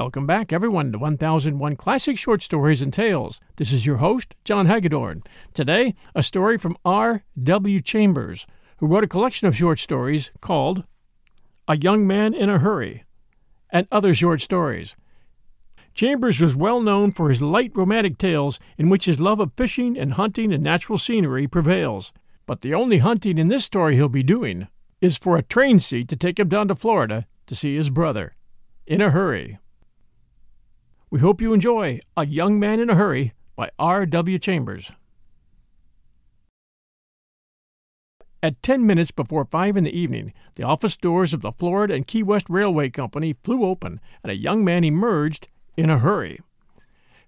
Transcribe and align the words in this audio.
Welcome 0.00 0.26
back, 0.26 0.50
everyone, 0.50 0.92
to 0.92 0.98
1001 0.98 1.76
Classic 1.76 2.16
Short 2.16 2.42
Stories 2.42 2.80
and 2.80 2.90
Tales. 2.90 3.38
This 3.56 3.70
is 3.70 3.84
your 3.84 3.98
host, 3.98 4.34
John 4.44 4.64
Hagedorn. 4.64 5.22
Today, 5.52 5.94
a 6.14 6.22
story 6.22 6.56
from 6.56 6.78
R. 6.86 7.22
W. 7.42 7.82
Chambers, 7.82 8.46
who 8.78 8.86
wrote 8.86 9.04
a 9.04 9.06
collection 9.06 9.46
of 9.46 9.54
short 9.54 9.78
stories 9.78 10.30
called 10.40 10.84
A 11.68 11.76
Young 11.76 12.06
Man 12.06 12.32
in 12.32 12.48
a 12.48 12.60
Hurry 12.60 13.04
and 13.68 13.86
Other 13.92 14.14
Short 14.14 14.40
Stories. 14.40 14.96
Chambers 15.92 16.40
was 16.40 16.56
well 16.56 16.80
known 16.80 17.12
for 17.12 17.28
his 17.28 17.42
light 17.42 17.72
romantic 17.74 18.16
tales 18.16 18.58
in 18.78 18.88
which 18.88 19.04
his 19.04 19.20
love 19.20 19.38
of 19.38 19.52
fishing 19.54 19.98
and 19.98 20.14
hunting 20.14 20.50
and 20.50 20.64
natural 20.64 20.96
scenery 20.96 21.46
prevails. 21.46 22.10
But 22.46 22.62
the 22.62 22.72
only 22.72 22.98
hunting 22.98 23.36
in 23.36 23.48
this 23.48 23.66
story 23.66 23.96
he'll 23.96 24.08
be 24.08 24.22
doing 24.22 24.68
is 25.02 25.18
for 25.18 25.36
a 25.36 25.42
train 25.42 25.78
seat 25.78 26.08
to 26.08 26.16
take 26.16 26.38
him 26.38 26.48
down 26.48 26.68
to 26.68 26.74
Florida 26.74 27.26
to 27.48 27.54
see 27.54 27.76
his 27.76 27.90
brother. 27.90 28.34
In 28.86 29.02
a 29.02 29.10
hurry. 29.10 29.58
We 31.12 31.18
hope 31.18 31.42
you 31.42 31.52
enjoy 31.52 31.98
A 32.16 32.24
Young 32.24 32.60
Man 32.60 32.78
in 32.78 32.88
a 32.88 32.94
Hurry 32.94 33.32
by 33.56 33.70
R. 33.80 34.06
W. 34.06 34.38
Chambers. 34.38 34.92
At 38.44 38.62
ten 38.62 38.86
minutes 38.86 39.10
before 39.10 39.44
five 39.44 39.76
in 39.76 39.82
the 39.82 39.98
evening, 39.98 40.32
the 40.54 40.62
office 40.62 40.96
doors 40.96 41.34
of 41.34 41.40
the 41.40 41.50
Florida 41.50 41.94
and 41.94 42.06
Key 42.06 42.22
West 42.22 42.48
Railway 42.48 42.90
Company 42.90 43.34
flew 43.42 43.64
open, 43.64 43.98
and 44.22 44.30
a 44.30 44.36
young 44.36 44.64
man 44.64 44.84
emerged 44.84 45.48
in 45.76 45.90
a 45.90 45.98
hurry. 45.98 46.38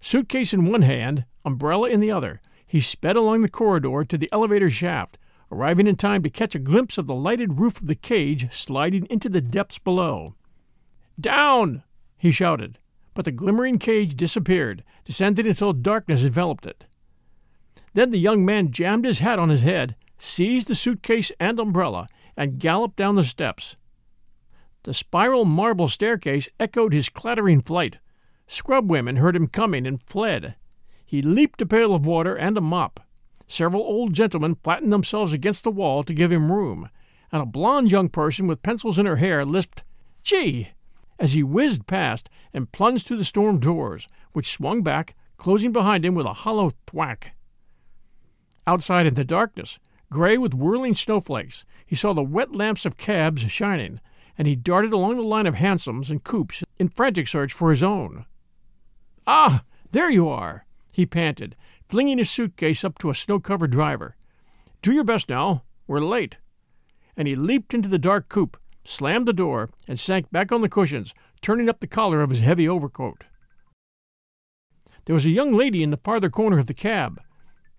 Suitcase 0.00 0.52
in 0.52 0.70
one 0.70 0.82
hand, 0.82 1.24
umbrella 1.44 1.88
in 1.88 1.98
the 1.98 2.12
other, 2.12 2.40
he 2.64 2.80
sped 2.80 3.16
along 3.16 3.42
the 3.42 3.48
corridor 3.48 4.04
to 4.04 4.16
the 4.16 4.28
elevator 4.30 4.70
shaft, 4.70 5.18
arriving 5.50 5.88
in 5.88 5.96
time 5.96 6.22
to 6.22 6.30
catch 6.30 6.54
a 6.54 6.60
glimpse 6.60 6.98
of 6.98 7.08
the 7.08 7.16
lighted 7.16 7.58
roof 7.58 7.80
of 7.80 7.88
the 7.88 7.96
cage 7.96 8.46
sliding 8.54 9.06
into 9.10 9.28
the 9.28 9.40
depths 9.40 9.80
below. 9.80 10.36
Down! 11.18 11.82
he 12.16 12.30
shouted 12.30 12.78
but 13.14 13.24
the 13.24 13.32
glimmering 13.32 13.78
cage 13.78 14.16
disappeared, 14.16 14.82
descending 15.04 15.46
until 15.46 15.72
darkness 15.72 16.22
enveloped 16.22 16.66
it. 16.66 16.84
Then 17.94 18.10
the 18.10 18.18
young 18.18 18.44
man 18.44 18.70
jammed 18.70 19.04
his 19.04 19.18
hat 19.18 19.38
on 19.38 19.50
his 19.50 19.62
head, 19.62 19.96
seized 20.18 20.66
the 20.66 20.74
suitcase 20.74 21.30
and 21.38 21.58
umbrella, 21.58 22.08
and 22.36 22.58
galloped 22.58 22.96
down 22.96 23.16
the 23.16 23.24
steps. 23.24 23.76
The 24.84 24.94
spiral 24.94 25.44
marble 25.44 25.88
staircase 25.88 26.48
echoed 26.58 26.92
his 26.92 27.08
clattering 27.08 27.62
flight. 27.62 27.98
Scrub 28.48 28.90
women 28.90 29.16
heard 29.16 29.36
him 29.36 29.46
coming 29.46 29.86
and 29.86 30.02
fled. 30.02 30.56
He 31.04 31.22
leaped 31.22 31.60
a 31.62 31.66
pail 31.66 31.94
of 31.94 32.06
water 32.06 32.34
and 32.34 32.56
a 32.56 32.60
mop. 32.60 33.00
Several 33.46 33.82
old 33.82 34.14
gentlemen 34.14 34.56
flattened 34.56 34.92
themselves 34.92 35.32
against 35.32 35.62
the 35.62 35.70
wall 35.70 36.02
to 36.02 36.14
give 36.14 36.32
him 36.32 36.50
room, 36.50 36.88
and 37.30 37.42
a 37.42 37.46
blonde 37.46 37.90
young 37.90 38.08
person 38.08 38.46
with 38.46 38.62
pencils 38.62 38.98
in 38.98 39.06
her 39.06 39.16
hair 39.16 39.44
lisped, 39.44 39.82
Gee, 40.22 40.70
as 41.18 41.32
he 41.32 41.42
whizzed 41.42 41.86
past 41.86 42.28
and 42.52 42.72
plunged 42.72 43.06
through 43.06 43.16
the 43.16 43.24
storm 43.24 43.58
doors, 43.58 44.08
which 44.32 44.50
swung 44.50 44.82
back, 44.82 45.14
closing 45.36 45.72
behind 45.72 46.04
him 46.04 46.14
with 46.14 46.26
a 46.26 46.32
hollow 46.32 46.72
thwack. 46.86 47.32
Outside 48.66 49.06
in 49.06 49.14
the 49.14 49.24
darkness, 49.24 49.78
gray 50.10 50.38
with 50.38 50.54
whirling 50.54 50.94
snowflakes, 50.94 51.64
he 51.84 51.96
saw 51.96 52.12
the 52.12 52.22
wet 52.22 52.52
lamps 52.52 52.84
of 52.84 52.96
cabs 52.96 53.42
shining, 53.50 54.00
and 54.38 54.46
he 54.46 54.56
darted 54.56 54.92
along 54.92 55.16
the 55.16 55.22
line 55.22 55.46
of 55.46 55.56
hansoms 55.56 56.10
and 56.10 56.24
coupes 56.24 56.62
in 56.78 56.88
frantic 56.88 57.28
search 57.28 57.52
for 57.52 57.70
his 57.70 57.82
own. 57.82 58.24
Ah, 59.26 59.62
there 59.90 60.10
you 60.10 60.28
are, 60.28 60.64
he 60.92 61.06
panted, 61.06 61.56
flinging 61.88 62.18
his 62.18 62.30
suitcase 62.30 62.84
up 62.84 62.98
to 62.98 63.10
a 63.10 63.14
snow 63.14 63.38
covered 63.38 63.70
driver. 63.70 64.16
Do 64.80 64.92
your 64.92 65.04
best 65.04 65.28
now. 65.28 65.62
We're 65.86 66.00
late. 66.00 66.38
And 67.16 67.28
he 67.28 67.34
leaped 67.34 67.74
into 67.74 67.88
the 67.88 67.98
dark 67.98 68.28
coupe, 68.28 68.56
slammed 68.84 69.26
the 69.26 69.32
door, 69.32 69.70
and 69.86 69.98
sank 69.98 70.30
back 70.30 70.52
on 70.52 70.60
the 70.60 70.68
cushions, 70.68 71.14
turning 71.40 71.68
up 71.68 71.80
the 71.80 71.86
collar 71.86 72.22
of 72.22 72.30
his 72.30 72.40
heavy 72.40 72.68
overcoat. 72.68 73.24
There 75.04 75.14
was 75.14 75.26
a 75.26 75.30
young 75.30 75.52
lady 75.52 75.82
in 75.82 75.90
the 75.90 75.96
farther 75.96 76.30
corner 76.30 76.58
of 76.58 76.66
the 76.66 76.74
cab, 76.74 77.20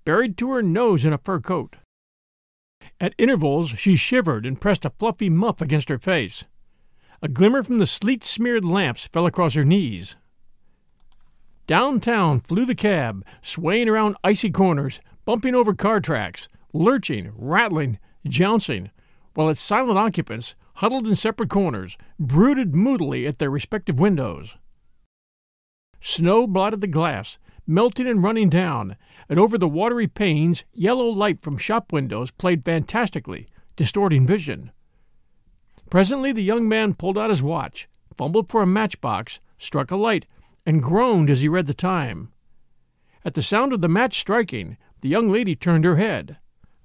buried 0.06 0.38
to 0.38 0.52
her 0.52 0.62
nose 0.62 1.06
in 1.06 1.14
a 1.14 1.18
fur 1.18 1.40
coat. 1.40 1.78
At 3.00 3.16
intervals 3.18 3.70
she 3.70 3.96
shivered 3.96 4.46
and 4.46 4.60
pressed 4.60 4.86
a 4.86 4.90
fluffy 4.90 5.30
muff 5.30 5.62
against 5.62 5.90
her 5.90 6.00
face. 6.00 6.44
A 7.22 7.30
glimmer 7.30 7.64
from 7.64 7.78
the 7.78 7.88
sleet 7.88 8.24
smeared 8.24 8.66
lamps 8.66 9.06
fell 9.06 9.26
across 9.26 9.54
her 9.54 9.64
knees. 9.64 10.18
Downtown 11.66 12.42
flew 12.42 12.66
the 12.66 12.76
cab, 12.76 13.24
swaying 13.42 13.88
around 13.88 14.18
icy 14.24 14.52
corners, 14.52 15.00
bumping 15.24 15.56
over 15.56 15.74
car 15.74 16.02
tracks, 16.02 16.50
lurching, 16.74 17.32
rattling, 17.36 18.00
jouncing, 18.28 18.92
while 19.34 19.50
its 19.50 19.62
silent 19.62 19.98
occupants, 19.98 20.56
huddled 20.76 21.08
in 21.08 21.16
separate 21.16 21.50
corners, 21.50 21.98
brooded 22.20 22.76
moodily 22.76 23.28
at 23.28 23.40
their 23.40 23.50
respective 23.50 24.00
windows. 24.00 24.58
Snow 26.02 26.46
blotted 26.48 26.82
the 26.82 26.88
glass, 26.88 27.38
melting 27.66 28.08
and 28.08 28.22
running 28.22 28.50
down, 28.50 28.96
and 29.30 29.40
over 29.40 29.58
the 29.58 29.68
watery 29.68 30.08
panes 30.08 30.64
yellow 30.74 31.08
light 31.08 31.42
from 31.42 31.58
shop 31.58 31.94
windows 31.94 32.32
played 32.32 32.66
fantastically, 32.66 33.48
distorting 33.76 34.28
vision. 34.28 34.72
Presently 35.90 36.32
the 36.32 36.44
young 36.44 36.68
man 36.68 36.94
pulled 36.94 37.18
out 37.18 37.30
his 37.30 37.44
watch, 37.44 37.88
fumbled 38.18 38.50
for 38.50 38.62
a 38.62 38.68
matchbox, 38.68 39.40
struck 39.58 39.92
a 39.92 39.96
light, 39.96 40.26
and 40.66 40.84
groaned 40.84 41.30
as 41.30 41.42
he 41.42 41.48
read 41.48 41.68
the 41.68 41.74
time. 41.74 42.32
At 43.26 43.36
the 43.36 43.42
sound 43.42 43.74
of 43.74 43.82
the 43.82 43.88
match 43.88 44.20
striking, 44.20 44.78
the 45.02 45.10
young 45.10 45.30
lady 45.30 45.56
turned 45.56 45.86
her 45.86 45.96
head. 45.96 46.38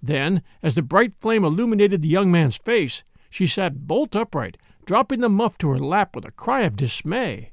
Then, 0.03 0.43
as 0.63 0.75
the 0.75 0.83
bright 0.83 1.15
flame 1.15 1.45
illuminated 1.45 2.03
the 2.03 2.09
young 2.09 2.31
man's 2.31 2.57
face, 2.57 3.03
she 3.31 3.47
sat 3.47 3.87
bolt 3.87 4.15
upright, 4.15 4.57
dropping 4.87 5.21
the 5.21 5.29
muff 5.29 5.59
to 5.59 5.71
her 5.71 5.79
lap 5.79 6.15
with 6.15 6.25
a 6.25 6.31
cry 6.31 6.63
of 6.63 6.77
dismay. 6.77 7.53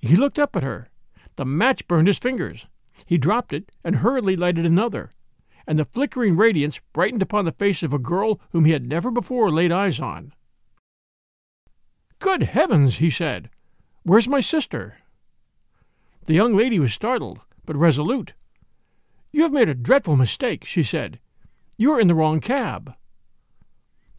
He 0.00 0.16
looked 0.16 0.38
up 0.38 0.54
at 0.54 0.62
her. 0.62 0.90
The 1.36 1.44
match 1.44 1.88
burned 1.88 2.08
his 2.08 2.18
fingers. 2.18 2.66
He 3.06 3.18
dropped 3.18 3.52
it 3.52 3.72
and 3.82 3.96
hurriedly 3.96 4.36
lighted 4.36 4.66
another, 4.66 5.10
and 5.66 5.78
the 5.78 5.84
flickering 5.84 6.36
radiance 6.36 6.78
brightened 6.92 7.22
upon 7.22 7.44
the 7.44 7.52
face 7.52 7.82
of 7.82 7.92
a 7.92 7.98
girl 7.98 8.40
whom 8.52 8.66
he 8.66 8.72
had 8.72 8.86
never 8.86 9.10
before 9.10 9.50
laid 9.50 9.72
eyes 9.72 9.98
on. 9.98 10.32
Good 12.18 12.44
heavens, 12.44 12.96
he 12.96 13.10
said. 13.10 13.50
Where's 14.04 14.28
my 14.28 14.40
sister? 14.40 14.98
The 16.26 16.34
young 16.34 16.54
lady 16.54 16.78
was 16.78 16.92
startled, 16.92 17.40
but 17.66 17.76
resolute. 17.76 18.34
You 19.34 19.42
have 19.42 19.52
made 19.52 19.68
a 19.68 19.74
dreadful 19.74 20.14
mistake, 20.14 20.64
she 20.64 20.84
said. 20.84 21.18
You 21.76 21.90
are 21.90 21.98
in 21.98 22.06
the 22.06 22.14
wrong 22.14 22.38
cab. 22.38 22.94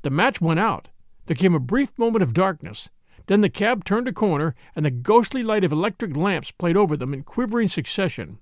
The 0.01 0.09
match 0.09 0.41
went 0.41 0.59
out. 0.59 0.89
There 1.27 1.37
came 1.37 1.55
a 1.55 1.59
brief 1.59 1.97
moment 1.97 2.21
of 2.21 2.33
darkness. 2.33 2.89
Then 3.27 3.39
the 3.39 3.49
cab 3.49 3.85
turned 3.85 4.09
a 4.09 4.11
corner, 4.11 4.55
and 4.75 4.85
the 4.85 4.91
ghostly 4.91 5.41
light 5.41 5.63
of 5.63 5.71
electric 5.71 6.17
lamps 6.17 6.51
played 6.51 6.75
over 6.75 6.97
them 6.97 7.13
in 7.13 7.23
quivering 7.23 7.69
succession. 7.69 8.39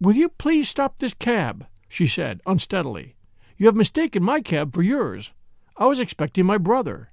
Will 0.00 0.14
you 0.14 0.28
please 0.28 0.68
stop 0.68 1.00
this 1.00 1.12
cab? 1.12 1.66
she 1.88 2.06
said, 2.06 2.40
unsteadily. 2.46 3.16
You 3.56 3.66
have 3.66 3.74
mistaken 3.74 4.22
my 4.22 4.40
cab 4.40 4.72
for 4.72 4.82
yours. 4.82 5.32
I 5.76 5.86
was 5.86 5.98
expecting 5.98 6.46
my 6.46 6.56
brother. 6.56 7.10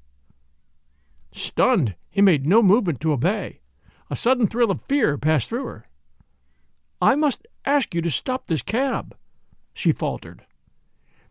Stunned, 1.33 1.95
he 2.11 2.21
made 2.21 2.45
no 2.45 2.61
movement 2.61 3.01
to 3.01 3.11
obey. 3.11 3.61
A 4.11 4.15
sudden 4.15 4.45
thrill 4.45 4.69
of 4.69 4.83
fear 4.83 5.17
passed 5.17 5.49
through 5.49 5.65
her. 5.65 5.88
I 7.01 7.15
must 7.15 7.47
ask 7.65 7.95
you 7.95 8.01
to 8.01 8.11
stop 8.11 8.47
this 8.47 8.61
cab, 8.61 9.15
she 9.73 9.91
faltered. 9.91 10.43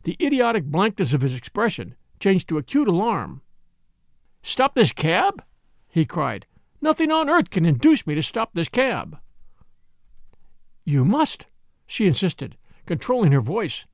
The 0.04 0.16
idiotic 0.20 0.64
blankness 0.64 1.12
of 1.12 1.20
his 1.20 1.34
expression 1.34 1.94
changed 2.20 2.48
to 2.48 2.58
acute 2.58 2.88
alarm. 2.88 3.42
Stop 4.42 4.74
this 4.74 4.92
cab? 4.92 5.42
he 5.88 6.06
cried. 6.06 6.46
Nothing 6.80 7.10
on 7.10 7.28
earth 7.28 7.50
can 7.50 7.66
induce 7.66 8.06
me 8.06 8.14
to 8.14 8.22
stop 8.22 8.54
this 8.54 8.68
cab. 8.68 9.18
You 10.84 11.04
must, 11.04 11.46
she 11.86 12.06
insisted, 12.06 12.56
controlling 12.86 13.32
her 13.32 13.40
voice. 13.40 13.84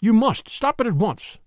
You 0.00 0.12
must 0.12 0.48
stop 0.48 0.80
it 0.80 0.86
at 0.86 0.94
once. 0.94 1.38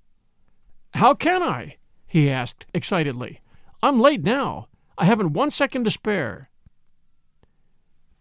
How 0.96 1.14
can 1.14 1.44
I? 1.44 1.76
he 2.08 2.32
asked 2.32 2.66
excitedly. 2.74 3.42
I'm 3.84 4.00
late 4.00 4.24
now. 4.24 4.70
I 4.98 5.06
haven't 5.06 5.34
one 5.34 5.52
second 5.52 5.84
to 5.84 5.92
spare. 5.92 6.50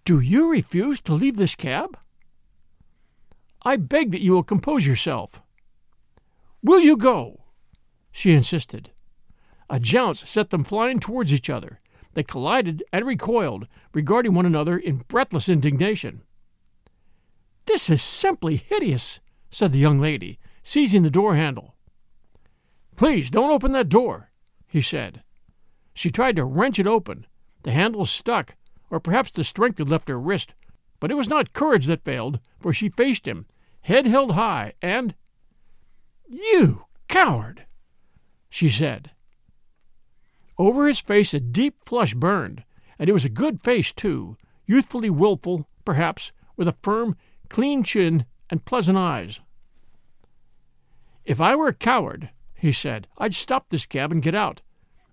Do 0.07 0.21
you 0.21 0.49
refuse 0.49 1.01
to 1.01 1.15
leave 1.15 1.37
this 1.37 1.57
cab? 1.57 1.99
I 3.63 3.75
beg 3.75 4.13
that 4.13 4.23
you 4.23 4.35
will 4.35 4.45
compose 4.45 4.87
yourself. 4.87 5.43
Will 6.63 6.79
you 6.79 6.97
go? 6.97 7.41
She 8.13 8.31
insisted. 8.31 8.93
A 9.69 9.81
jounce 9.81 10.23
set 10.31 10.51
them 10.51 10.63
flying 10.63 11.01
towards 11.01 11.33
each 11.33 11.51
other. 11.51 11.81
They 12.15 12.23
collided 12.23 12.85
and 12.93 13.05
recoiled, 13.05 13.67
regarding 13.93 14.33
one 14.33 14.47
another 14.47 14.79
in 14.79 14.99
breathless 15.09 15.49
indignation. 15.49 16.23
This 17.65 17.91
is 17.91 18.01
simply 18.01 18.59
hideous, 18.59 19.19
said 19.51 19.73
the 19.73 19.81
young 19.81 19.99
lady, 19.99 20.39
seizing 20.63 21.03
the 21.03 21.11
door 21.11 21.35
handle. 21.35 21.75
Please 22.95 23.29
don't 23.29 23.51
open 23.51 23.73
that 23.73 23.89
door, 23.89 24.31
he 24.69 24.83
said. 24.83 25.25
She 25.95 26.13
tried 26.13 26.37
to 26.37 26.45
wrench 26.45 26.79
it 26.79 26.87
open. 26.87 27.27
The 27.65 27.73
handle 27.73 28.05
stuck, 28.05 28.55
or 28.97 29.01
perhaps 29.01 29.31
the 29.31 29.45
strength 29.45 29.77
had 29.77 29.91
left 29.91 30.09
her 30.09 30.19
wrist, 30.19 30.55
but 31.01 31.11
it 31.11 31.17
was 31.17 31.29
not 31.29 31.53
courage 31.53 31.85
that 31.85 32.03
failed, 32.03 32.41
for 32.59 32.73
she 32.73 32.89
faced 32.89 33.29
him, 33.29 33.45
head 33.83 34.07
held 34.07 34.33
high, 34.33 34.73
and 34.81 35.15
You 36.27 36.87
coward! 37.07 37.67
she 38.49 38.71
said. 38.71 39.11
Over 40.57 40.89
his 40.89 40.99
face 40.99 41.35
a 41.35 41.41
deep 41.41 41.75
flush 41.85 42.15
burned, 42.15 42.65
and 42.99 43.11
it 43.11 43.13
was 43.13 43.27
a 43.27 43.29
good 43.29 43.61
face, 43.61 43.93
too, 43.93 44.39
youthfully 44.65 45.11
wilful, 45.11 45.69
perhaps, 45.85 46.33
with 46.57 46.67
a 46.67 46.77
firm, 46.83 47.19
clean 47.51 47.83
chin 47.83 48.25
and 48.49 48.65
pleasant 48.65 48.97
eyes. 48.97 49.41
If 51.27 51.39
I 51.39 51.55
were 51.55 51.69
a 51.69 51.75
coward, 51.75 52.31
he 52.55 52.73
said, 52.73 53.09
I'd 53.19 53.35
stop 53.35 53.69
this 53.69 53.85
cab 53.85 54.11
and 54.11 54.23
get 54.23 54.35
out. 54.35 54.63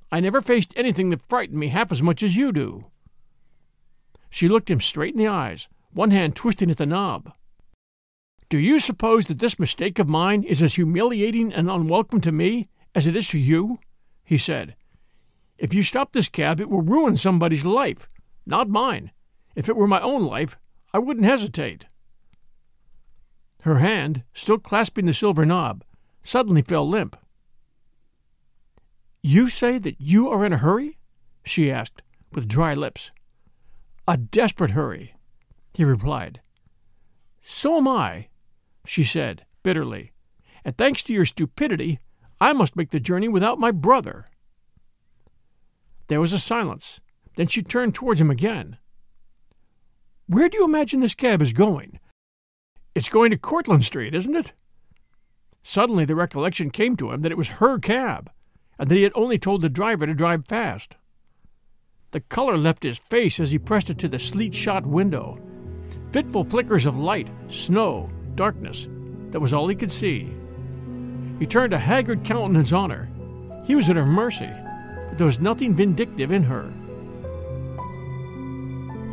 I 0.09 0.21
never 0.21 0.39
faced 0.39 0.71
anything 0.77 1.09
that 1.09 1.27
frightened 1.27 1.59
me 1.59 1.67
half 1.67 1.91
as 1.91 2.01
much 2.01 2.23
as 2.23 2.37
you 2.37 2.53
do. 2.53 2.85
She 4.33 4.49
looked 4.49 4.71
him 4.71 4.81
straight 4.81 5.13
in 5.13 5.19
the 5.19 5.27
eyes, 5.27 5.67
one 5.91 6.09
hand 6.09 6.35
twisting 6.35 6.71
at 6.71 6.77
the 6.77 6.87
knob. 6.87 7.33
Do 8.49 8.57
you 8.57 8.79
suppose 8.79 9.27
that 9.27 9.37
this 9.37 9.59
mistake 9.59 9.99
of 9.99 10.09
mine 10.09 10.41
is 10.41 10.59
as 10.59 10.73
humiliating 10.73 11.53
and 11.53 11.69
unwelcome 11.69 12.19
to 12.21 12.31
me 12.31 12.67
as 12.95 13.05
it 13.05 13.15
is 13.15 13.27
to 13.27 13.37
you? 13.37 13.77
he 14.25 14.39
said. 14.39 14.75
If 15.59 15.71
you 15.71 15.83
stop 15.83 16.13
this 16.13 16.29
cab, 16.29 16.59
it 16.59 16.67
will 16.67 16.81
ruin 16.81 17.15
somebody's 17.15 17.63
life, 17.63 18.09
not 18.43 18.67
mine. 18.67 19.11
If 19.55 19.69
it 19.69 19.75
were 19.75 19.85
my 19.85 20.01
own 20.01 20.23
life, 20.23 20.57
I 20.95 20.97
wouldn't 20.97 21.27
hesitate. 21.27 21.85
Her 23.61 23.77
hand, 23.77 24.23
still 24.33 24.57
clasping 24.57 25.05
the 25.05 25.13
silver 25.13 25.45
knob, 25.45 25.83
suddenly 26.23 26.63
fell 26.63 26.89
limp. 26.89 27.15
You 29.21 29.47
say 29.47 29.77
that 29.77 30.01
you 30.01 30.27
are 30.31 30.43
in 30.43 30.53
a 30.53 30.57
hurry? 30.57 30.97
she 31.45 31.71
asked, 31.71 32.01
with 32.31 32.47
dry 32.47 32.73
lips. 32.73 33.11
A 34.07 34.17
desperate 34.17 34.71
hurry, 34.71 35.15
he 35.73 35.85
replied. 35.85 36.41
So 37.41 37.77
am 37.77 37.87
I, 37.87 38.27
she 38.85 39.03
said, 39.03 39.45
bitterly. 39.63 40.11
And 40.65 40.77
thanks 40.77 41.03
to 41.03 41.13
your 41.13 41.25
stupidity, 41.25 41.99
I 42.39 42.51
must 42.53 42.75
make 42.75 42.91
the 42.91 42.99
journey 42.99 43.29
without 43.29 43.59
my 43.59 43.71
brother. 43.71 44.25
There 46.07 46.19
was 46.19 46.33
a 46.33 46.39
silence. 46.39 46.99
Then 47.35 47.47
she 47.47 47.63
turned 47.63 47.95
towards 47.95 48.19
him 48.19 48.29
again. 48.29 48.77
Where 50.27 50.49
do 50.49 50.57
you 50.57 50.65
imagine 50.65 50.99
this 50.99 51.15
cab 51.15 51.41
is 51.41 51.53
going? 51.53 51.99
It's 52.95 53.09
going 53.09 53.31
to 53.31 53.37
Cortlandt 53.37 53.83
Street, 53.83 54.13
isn't 54.13 54.35
it? 54.35 54.53
Suddenly 55.63 56.05
the 56.05 56.15
recollection 56.15 56.69
came 56.69 56.97
to 56.97 57.11
him 57.11 57.21
that 57.21 57.31
it 57.31 57.37
was 57.37 57.47
her 57.47 57.79
cab, 57.79 58.29
and 58.77 58.89
that 58.89 58.95
he 58.95 59.03
had 59.03 59.13
only 59.15 59.39
told 59.39 59.61
the 59.61 59.69
driver 59.69 60.05
to 60.05 60.13
drive 60.13 60.45
fast. 60.45 60.95
The 62.13 62.21
color 62.21 62.57
left 62.57 62.83
his 62.83 62.99
face 62.99 63.39
as 63.39 63.49
he 63.49 63.57
pressed 63.57 63.89
it 63.89 63.97
to 63.97 64.07
the 64.07 64.19
sleet 64.19 64.53
shot 64.53 64.85
window. 64.85 65.39
Fitful 66.11 66.43
flickers 66.43 66.85
of 66.85 66.95
light, 66.95 67.27
snow, 67.49 68.07
darkness. 68.35 68.87
That 69.31 69.39
was 69.39 69.51
all 69.51 69.67
he 69.67 69.75
could 69.75 69.91
see. 69.91 70.31
He 71.39 71.47
turned 71.47 71.73
a 71.73 71.79
haggard 71.79 72.23
countenance 72.23 72.71
on 72.71 72.91
her. 72.91 73.09
He 73.65 73.73
was 73.73 73.89
at 73.89 73.95
her 73.95 74.05
mercy, 74.05 74.47
but 75.09 75.17
there 75.17 75.25
was 75.25 75.39
nothing 75.39 75.73
vindictive 75.73 76.31
in 76.31 76.43
her. 76.43 76.71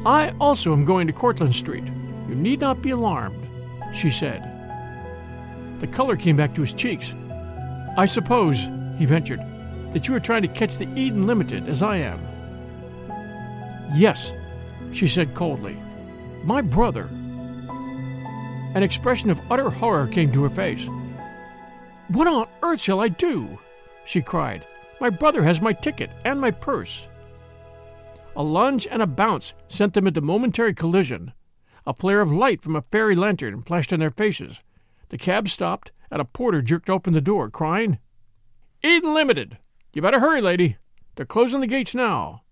I 0.05 0.35
also 0.39 0.75
am 0.75 0.85
going 0.85 1.07
to 1.07 1.15
Cortlandt 1.15 1.55
Street. 1.55 1.85
You 2.29 2.35
need 2.35 2.61
not 2.61 2.83
be 2.83 2.91
alarmed, 2.91 3.47
she 3.95 4.11
said. 4.11 4.43
The 5.81 5.87
color 5.87 6.17
came 6.17 6.37
back 6.37 6.55
to 6.55 6.61
his 6.61 6.75
cheeks. 6.75 7.15
I 7.97 8.05
suppose, 8.05 8.59
he 8.99 9.07
ventured, 9.07 9.41
that 9.95 10.07
you 10.07 10.15
are 10.15 10.21
trying 10.21 10.43
to 10.43 10.49
catch 10.49 10.77
the 10.77 10.89
Eden 10.95 11.27
Limited 11.27 11.67
as 11.67 11.83
I 11.83 11.97
am. 11.97 12.30
Yes, 13.95 14.33
she 14.93 15.09
said 15.09 15.35
coldly. 15.35 15.77
My 16.45 16.61
brother. 16.61 17.09
An 18.75 18.83
expression 18.83 19.31
of 19.31 19.41
utter 19.51 19.71
horror 19.71 20.07
came 20.07 20.33
to 20.33 20.43
her 20.45 20.51
face. 20.51 20.89
What 22.09 22.27
on 22.27 22.49
earth 22.63 22.81
shall 22.81 23.01
I 23.01 23.09
do? 23.09 23.59
she 24.05 24.23
cried. 24.23 24.67
My 25.01 25.11
brother 25.11 25.43
has 25.43 25.61
my 25.61 25.73
ticket 25.73 26.11
and 26.25 26.41
my 26.41 26.51
purse. 26.51 27.07
A 28.37 28.43
lunge 28.43 28.87
and 28.87 29.03
a 29.03 29.07
bounce 29.07 29.55
sent 29.69 29.95
them 29.95 30.07
into 30.07 30.21
momentary 30.21 30.75
collision. 30.75 31.33
A 31.87 31.95
flare 31.95 32.21
of 32.21 32.33
light 32.33 32.63
from 32.63 32.77
a 32.77 32.83
fairy 32.83 33.17
lantern 33.17 33.63
flashed 33.63 33.93
in 33.93 34.01
their 34.01 34.11
faces. 34.11 34.61
The 35.09 35.19
cab 35.19 35.49
stopped, 35.49 35.91
and 36.11 36.21
a 36.21 36.25
porter 36.25 36.61
jerked 36.63 36.91
open 36.91 37.13
the 37.13 37.21
door, 37.21 37.51
crying, 37.51 37.99
Eden 38.83 39.13
Limited! 39.13 39.59
You 39.93 40.01
better 40.01 40.21
hurry, 40.21 40.41
lady. 40.41 40.77
They're 41.17 41.27
closing 41.27 41.61
the 41.61 41.67
gates 41.67 41.95
now. 41.95 42.43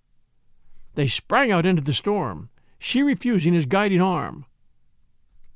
They 0.98 1.06
sprang 1.06 1.52
out 1.52 1.64
into 1.64 1.80
the 1.80 1.92
storm, 1.92 2.48
she 2.80 3.04
refusing 3.04 3.54
his 3.54 3.66
guiding 3.66 4.00
arm. 4.00 4.46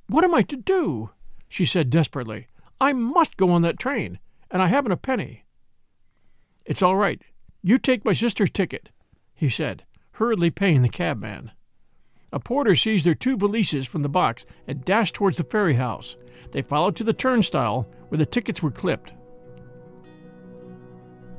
What 0.06 0.22
am 0.22 0.36
I 0.36 0.42
to 0.42 0.56
do? 0.56 1.10
she 1.48 1.66
said 1.66 1.90
desperately. 1.90 2.46
I 2.80 2.92
must 2.92 3.36
go 3.36 3.50
on 3.50 3.62
that 3.62 3.76
train, 3.76 4.20
and 4.52 4.62
I 4.62 4.68
haven't 4.68 4.92
a 4.92 4.96
penny. 4.96 5.44
It's 6.64 6.80
all 6.80 6.94
right. 6.94 7.20
You 7.60 7.78
take 7.78 8.04
my 8.04 8.12
sister's 8.12 8.52
ticket, 8.52 8.90
he 9.34 9.48
said, 9.48 9.82
hurriedly 10.12 10.50
paying 10.50 10.82
the 10.82 10.88
cabman. 10.88 11.50
A 12.32 12.38
porter 12.38 12.76
seized 12.76 13.04
their 13.04 13.16
two 13.16 13.36
valises 13.36 13.88
from 13.88 14.02
the 14.02 14.08
box 14.08 14.46
and 14.68 14.84
dashed 14.84 15.16
towards 15.16 15.38
the 15.38 15.42
ferry 15.42 15.74
house. 15.74 16.16
They 16.52 16.62
followed 16.62 16.94
to 16.94 17.04
the 17.04 17.12
turnstile 17.12 17.90
where 18.10 18.18
the 18.18 18.26
tickets 18.26 18.62
were 18.62 18.70
clipped. 18.70 19.12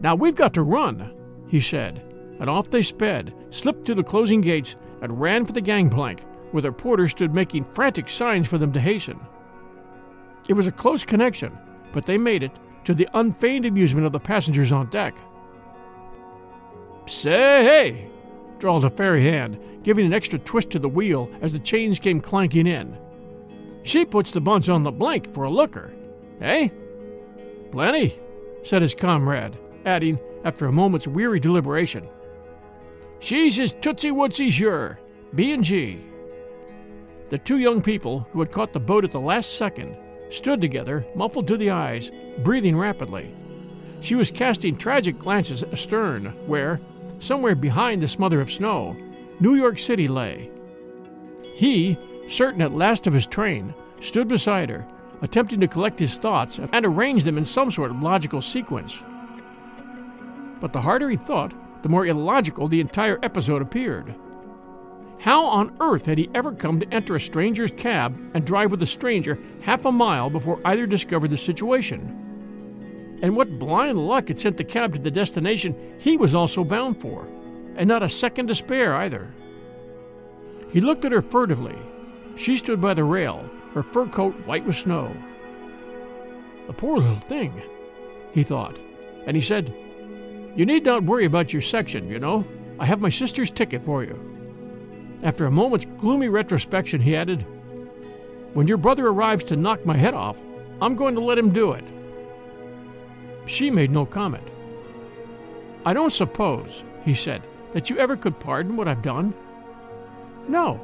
Now 0.01 0.13
we've 0.15 0.35
got 0.35 0.53
to 0.55 0.61
run, 0.61 1.15
he 1.47 1.61
said, 1.61 2.12
and 2.39 2.49
off 2.49 2.69
they 2.69 2.83
sped, 2.83 3.33
slipped 3.49 3.85
through 3.85 3.95
the 3.95 4.03
closing 4.03 4.41
gates, 4.41 4.75
and 5.01 5.19
ran 5.19 5.45
for 5.45 5.51
the 5.51 5.61
gangplank, 5.61 6.23
where 6.51 6.61
their 6.61 6.71
porter 6.71 7.07
stood 7.07 7.33
making 7.33 7.65
frantic 7.73 8.09
signs 8.09 8.47
for 8.47 8.57
them 8.57 8.71
to 8.73 8.79
hasten. 8.79 9.19
It 10.47 10.53
was 10.53 10.67
a 10.67 10.71
close 10.71 11.03
connection, 11.03 11.57
but 11.93 12.05
they 12.05 12.17
made 12.17 12.43
it, 12.43 12.51
to 12.85 12.93
the 12.93 13.07
unfeigned 13.13 13.65
amusement 13.65 14.05
of 14.05 14.11
the 14.11 14.19
passengers 14.19 14.71
on 14.71 14.89
deck. 14.89 15.15
Say 17.05 17.63
hey, 17.63 18.07
drawled 18.59 18.85
a 18.85 18.89
ferry 18.89 19.23
hand, 19.23 19.59
giving 19.83 20.05
an 20.05 20.13
extra 20.13 20.39
twist 20.39 20.69
to 20.71 20.79
the 20.79 20.89
wheel 20.89 21.29
as 21.41 21.53
the 21.53 21.59
chains 21.59 21.99
came 21.99 22.21
clanking 22.21 22.67
in. 22.67 22.97
She 23.83 24.05
puts 24.05 24.31
the 24.31 24.41
bunch 24.41 24.69
on 24.69 24.83
the 24.83 24.91
blank 24.91 25.33
for 25.33 25.43
a 25.43 25.49
looker. 25.49 25.91
Eh? 26.41 26.69
Plenty, 27.71 28.17
said 28.63 28.81
his 28.81 28.95
comrade, 28.95 29.57
adding, 29.85 30.19
after 30.45 30.67
a 30.67 30.71
moment's 30.71 31.07
weary 31.07 31.39
deliberation, 31.39 32.07
She's 33.23 33.55
his 33.55 33.71
Tootsie 33.71 34.11
Wootsie 34.11 34.51
sure, 34.51 34.99
B 35.33 35.53
and 35.53 35.63
G. 35.63 36.03
The 37.29 37.37
two 37.37 37.57
young 37.57 37.81
people, 37.81 38.27
who 38.33 38.41
had 38.41 38.51
caught 38.51 38.73
the 38.73 38.81
boat 38.81 39.05
at 39.05 39.13
the 39.13 39.19
last 39.21 39.53
second, 39.57 39.95
stood 40.29 40.59
together, 40.59 41.05
muffled 41.15 41.47
to 41.47 41.55
the 41.55 41.71
eyes, 41.71 42.11
breathing 42.39 42.77
rapidly. 42.77 43.33
She 44.01 44.15
was 44.15 44.29
casting 44.29 44.75
tragic 44.75 45.17
glances 45.17 45.63
astern, 45.63 46.33
where, 46.47 46.81
somewhere 47.21 47.55
behind 47.55 48.03
the 48.03 48.09
smother 48.09 48.41
of 48.41 48.51
snow, 48.51 48.93
New 49.39 49.55
York 49.55 49.79
City 49.79 50.09
lay. 50.09 50.51
He, 51.43 51.97
certain 52.27 52.61
at 52.61 52.73
last 52.73 53.07
of 53.07 53.13
his 53.13 53.25
train, 53.25 53.73
stood 54.01 54.27
beside 54.27 54.69
her, 54.69 54.85
attempting 55.21 55.61
to 55.61 55.69
collect 55.69 55.97
his 55.97 56.17
thoughts 56.17 56.59
and 56.59 56.85
arrange 56.85 57.23
them 57.23 57.37
in 57.37 57.45
some 57.45 57.71
sort 57.71 57.91
of 57.91 58.03
logical 58.03 58.41
sequence. 58.41 59.01
But 60.59 60.73
the 60.73 60.81
harder 60.81 61.09
he 61.09 61.15
thought, 61.15 61.53
the 61.83 61.89
more 61.89 62.07
illogical 62.07 62.67
the 62.67 62.79
entire 62.79 63.19
episode 63.21 63.61
appeared. 63.61 64.15
How 65.19 65.45
on 65.45 65.77
earth 65.79 66.05
had 66.05 66.17
he 66.17 66.29
ever 66.33 66.53
come 66.53 66.79
to 66.79 66.93
enter 66.93 67.15
a 67.15 67.21
stranger's 67.21 67.71
cab 67.71 68.17
and 68.33 68.45
drive 68.45 68.71
with 68.71 68.81
a 68.81 68.87
stranger 68.87 69.37
half 69.61 69.85
a 69.85 69.91
mile 69.91 70.29
before 70.29 70.59
either 70.65 70.85
discovered 70.85 71.29
the 71.29 71.37
situation? 71.37 73.19
And 73.21 73.35
what 73.35 73.59
blind 73.59 73.97
luck 74.05 74.27
had 74.29 74.39
sent 74.39 74.57
the 74.57 74.65
cab 74.65 74.93
to 74.93 74.99
the 74.99 75.11
destination 75.11 75.95
he 75.99 76.17
was 76.17 76.35
also 76.35 76.63
bound 76.63 76.99
for, 76.99 77.25
and 77.75 77.87
not 77.87 78.03
a 78.03 78.09
second 78.09 78.47
to 78.47 78.55
spare 78.55 78.95
either. 78.95 79.33
He 80.69 80.81
looked 80.81 81.05
at 81.05 81.11
her 81.11 81.21
furtively. 81.21 81.77
She 82.35 82.57
stood 82.57 82.81
by 82.81 82.93
the 82.93 83.03
rail, 83.03 83.49
her 83.73 83.83
fur 83.83 84.07
coat 84.07 84.35
white 84.45 84.65
with 84.65 84.75
snow. 84.75 85.15
The 86.67 86.73
poor 86.73 86.97
little 86.97 87.19
thing, 87.19 87.61
he 88.33 88.43
thought, 88.43 88.77
and 89.25 89.37
he 89.37 89.41
said, 89.41 89.73
You 90.55 90.65
need 90.65 90.85
not 90.85 91.03
worry 91.03 91.25
about 91.25 91.51
your 91.51 91.61
section, 91.61 92.07
you 92.09 92.19
know. 92.19 92.45
I 92.79 92.85
have 92.85 93.01
my 93.01 93.09
sister's 93.09 93.49
ticket 93.49 93.83
for 93.83 94.03
you. 94.03 94.19
After 95.23 95.45
a 95.45 95.51
moment's 95.51 95.85
gloomy 95.85 96.27
retrospection, 96.27 97.01
he 97.01 97.15
added, 97.15 97.45
When 98.53 98.67
your 98.67 98.77
brother 98.77 99.07
arrives 99.07 99.43
to 99.45 99.55
knock 99.55 99.85
my 99.85 99.97
head 99.97 100.13
off, 100.13 100.37
I'm 100.81 100.95
going 100.95 101.15
to 101.15 101.21
let 101.21 101.37
him 101.37 101.51
do 101.51 101.71
it. 101.71 101.83
She 103.45 103.71
made 103.71 103.91
no 103.91 104.05
comment. 104.05 104.47
I 105.85 105.93
don't 105.93 106.13
suppose, 106.13 106.83
he 107.03 107.15
said, 107.15 107.41
that 107.73 107.89
you 107.89 107.97
ever 107.97 108.15
could 108.15 108.39
pardon 108.39 108.75
what 108.75 108.87
I've 108.87 109.01
done? 109.01 109.33
No, 110.47 110.79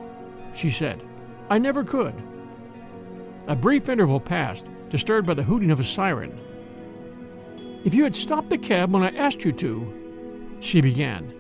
she 0.56 0.72
said. 0.72 1.02
I 1.50 1.58
never 1.58 1.84
could. 1.84 2.14
A 3.48 3.56
brief 3.56 3.90
interval 3.90 4.20
passed, 4.20 4.66
disturbed 4.90 5.28
by 5.28 5.34
the 5.36 5.44
hooting 5.44 5.72
of 5.72 5.80
a 5.80 5.84
siren. 5.84 6.40
If 7.86 7.94
you 7.94 8.04
had 8.04 8.16
stopped 8.16 8.50
the 8.50 8.58
cab 8.58 8.92
when 8.92 9.04
I 9.04 9.16
asked 9.16 9.46
you 9.46 9.52
to, 9.54 10.58
she 10.60 10.82
began. 10.82 11.34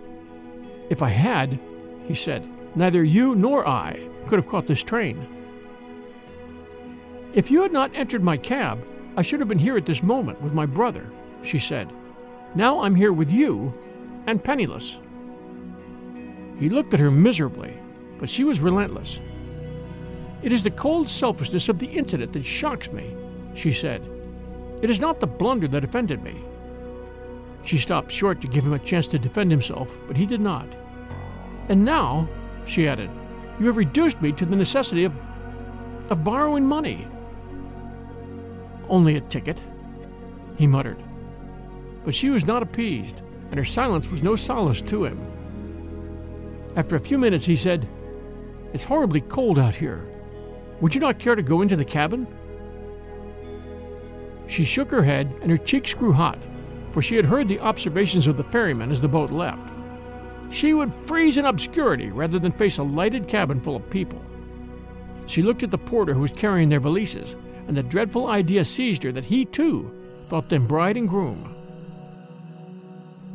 If 0.90 1.02
I 1.02 1.10
had, 1.10 1.60
he 2.08 2.16
said, 2.16 2.48
neither 2.76 3.04
you 3.04 3.36
nor 3.36 3.68
I 3.68 4.00
could 4.28 4.40
have 4.40 4.48
caught 4.48 4.68
this 4.68 4.84
train. 4.84 5.28
If 7.34 7.52
you 7.52 7.62
had 7.62 7.74
not 7.74 7.94
entered 7.94 8.24
my 8.24 8.38
cab, 8.38 8.84
I 9.18 9.22
should 9.22 9.40
have 9.40 9.50
been 9.50 9.60
here 9.60 9.76
at 9.76 9.86
this 9.86 10.02
moment 10.02 10.42
with 10.42 10.54
my 10.54 10.66
brother, 10.66 11.12
she 11.44 11.60
said. 11.60 11.92
Now 12.56 12.82
I'm 12.82 12.96
here 12.96 13.14
with 13.14 13.30
you, 13.30 13.74
and 14.26 14.44
penniless. 14.44 14.98
He 16.58 16.70
looked 16.70 16.94
at 16.94 17.00
her 17.00 17.12
miserably, 17.12 17.74
but 18.18 18.30
she 18.30 18.44
was 18.44 18.60
relentless. 18.60 19.20
It 20.42 20.52
is 20.52 20.64
the 20.64 20.72
cold 20.72 21.10
selfishness 21.10 21.70
of 21.70 21.80
the 21.80 21.88
incident 21.88 22.34
that 22.34 22.46
shocks 22.46 22.92
me, 22.92 23.16
she 23.56 23.74
said. 23.74 24.02
It 24.82 24.90
is 24.90 25.00
not 25.00 25.20
the 25.20 25.28
blunder 25.28 25.68
that 25.68 25.84
offended 25.84 26.24
me. 26.24 26.44
She 27.64 27.78
stopped 27.78 28.12
short 28.12 28.40
to 28.42 28.48
give 28.48 28.66
him 28.66 28.74
a 28.74 28.80
chance 28.80 29.08
to 29.08 29.20
defend 29.20 29.52
himself, 29.52 29.96
but 30.08 30.16
he 30.16 30.26
did 30.26 30.42
not. 30.42 30.68
And 31.68 31.84
now, 31.84 32.28
she 32.66 32.88
added, 32.88 33.10
you 33.60 33.66
have 33.66 33.78
reduced 33.78 34.22
me 34.22 34.32
to 34.32 34.46
the 34.46 34.56
necessity 34.56 35.04
of, 35.04 35.14
of 36.10 36.24
borrowing 36.24 36.66
money. 36.66 37.08
Only 38.88 39.18
a 39.18 39.22
ticket, 39.22 39.62
he 40.58 40.66
muttered. 40.66 41.04
But 42.06 42.16
she 42.16 42.30
was 42.30 42.46
not 42.46 42.64
appeased, 42.64 43.22
and 43.52 43.58
her 43.58 43.66
silence 43.66 44.10
was 44.10 44.24
no 44.24 44.36
solace 44.36 44.82
to 44.84 45.04
him. 45.04 45.20
After 46.76 46.96
a 46.96 47.00
few 47.00 47.18
minutes, 47.18 47.46
he 47.46 47.58
said, 47.58 47.88
It's 48.74 48.84
horribly 48.84 49.22
cold 49.22 49.60
out 49.60 49.76
here. 49.76 50.06
Would 50.80 50.96
you 50.96 51.02
not 51.02 51.20
care 51.20 51.36
to 51.36 51.44
go 51.44 51.62
into 51.62 51.76
the 51.76 51.86
cabin? 51.86 52.26
She 54.50 54.64
shook 54.64 54.90
her 54.90 55.04
head, 55.04 55.32
and 55.42 55.52
her 55.52 55.58
cheeks 55.58 55.94
grew 55.94 56.12
hot, 56.12 56.40
for 56.92 57.02
she 57.02 57.16
had 57.16 57.26
heard 57.26 57.48
the 57.48 57.60
observations 57.60 58.26
of 58.26 58.36
the 58.36 58.44
ferryman 58.44 58.92
as 58.92 59.00
the 59.00 59.08
boat 59.08 59.32
left. 59.32 59.62
She 60.50 60.74
would 60.74 60.94
freeze 61.06 61.38
in 61.38 61.46
obscurity 61.46 62.10
rather 62.10 62.40
than 62.40 62.52
face 62.52 62.80
a 62.80 62.84
lighted 62.84 63.28
cabin 63.28 63.62
full 63.62 63.76
of 63.76 63.90
people. 63.92 64.20
She 65.28 65.44
looked 65.44 65.62
at 65.62 65.70
the 65.70 65.78
porter 65.78 66.16
who 66.16 66.22
was 66.22 66.32
carrying 66.32 66.70
their 66.70 66.82
valises, 66.82 67.36
and 67.68 67.78
the 67.78 67.84
dreadful 67.84 68.26
idea 68.26 68.66
seized 68.66 69.04
her 69.04 69.12
that 69.12 69.26
he, 69.26 69.46
too, 69.46 69.92
thought 70.28 70.50
them 70.50 70.66
bride 70.66 70.98
and 70.98 71.08
groom. 71.08 71.56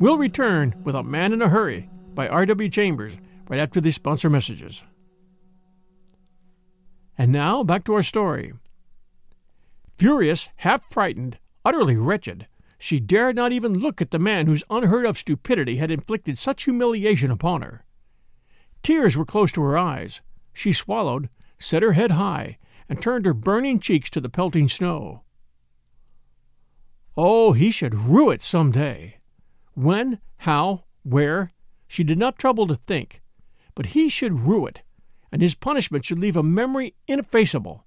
We'll 0.00 0.18
return 0.18 0.74
with 0.82 0.96
A 0.96 1.04
Man 1.04 1.32
in 1.32 1.40
a 1.40 1.48
Hurry 1.48 1.88
by 2.14 2.26
R.W. 2.26 2.68
Chambers 2.68 3.16
right 3.48 3.60
after 3.60 3.80
these 3.80 3.94
sponsor 3.94 4.28
messages. 4.28 4.82
And 7.16 7.30
now 7.30 7.62
back 7.62 7.84
to 7.84 7.94
our 7.94 8.02
story. 8.02 8.52
Furious, 9.96 10.48
half 10.56 10.82
frightened, 10.90 11.38
utterly 11.64 11.96
wretched, 11.96 12.46
she 12.78 13.00
dared 13.00 13.36
not 13.36 13.52
even 13.52 13.78
look 13.78 14.02
at 14.02 14.10
the 14.10 14.18
man 14.18 14.46
whose 14.46 14.64
unheard 14.68 15.06
of 15.06 15.18
stupidity 15.18 15.76
had 15.76 15.90
inflicted 15.90 16.36
such 16.36 16.64
humiliation 16.64 17.30
upon 17.30 17.62
her. 17.62 17.84
Tears 18.82 19.16
were 19.16 19.24
close 19.24 19.50
to 19.52 19.62
her 19.62 19.78
eyes. 19.78 20.20
She 20.52 20.72
swallowed, 20.72 21.30
set 21.58 21.82
her 21.82 21.92
head 21.92 22.10
high, 22.10 22.58
and 22.88 23.00
turned 23.00 23.24
her 23.24 23.32
burning 23.32 23.80
cheeks 23.80 24.10
to 24.10 24.20
the 24.20 24.28
pelting 24.28 24.68
snow. 24.68 25.22
Oh, 27.16 27.52
he 27.52 27.70
should 27.70 27.94
rue 27.94 28.30
it 28.30 28.42
some 28.42 28.70
day. 28.70 29.18
When, 29.72 30.20
how, 30.38 30.84
where, 31.04 31.52
she 31.88 32.04
did 32.04 32.18
not 32.18 32.38
trouble 32.38 32.66
to 32.66 32.74
think, 32.74 33.22
but 33.74 33.86
he 33.86 34.08
should 34.08 34.40
rue 34.40 34.66
it, 34.66 34.82
and 35.32 35.40
his 35.40 35.54
punishment 35.54 36.04
should 36.04 36.18
leave 36.18 36.36
a 36.36 36.42
memory 36.42 36.94
ineffaceable. 37.06 37.83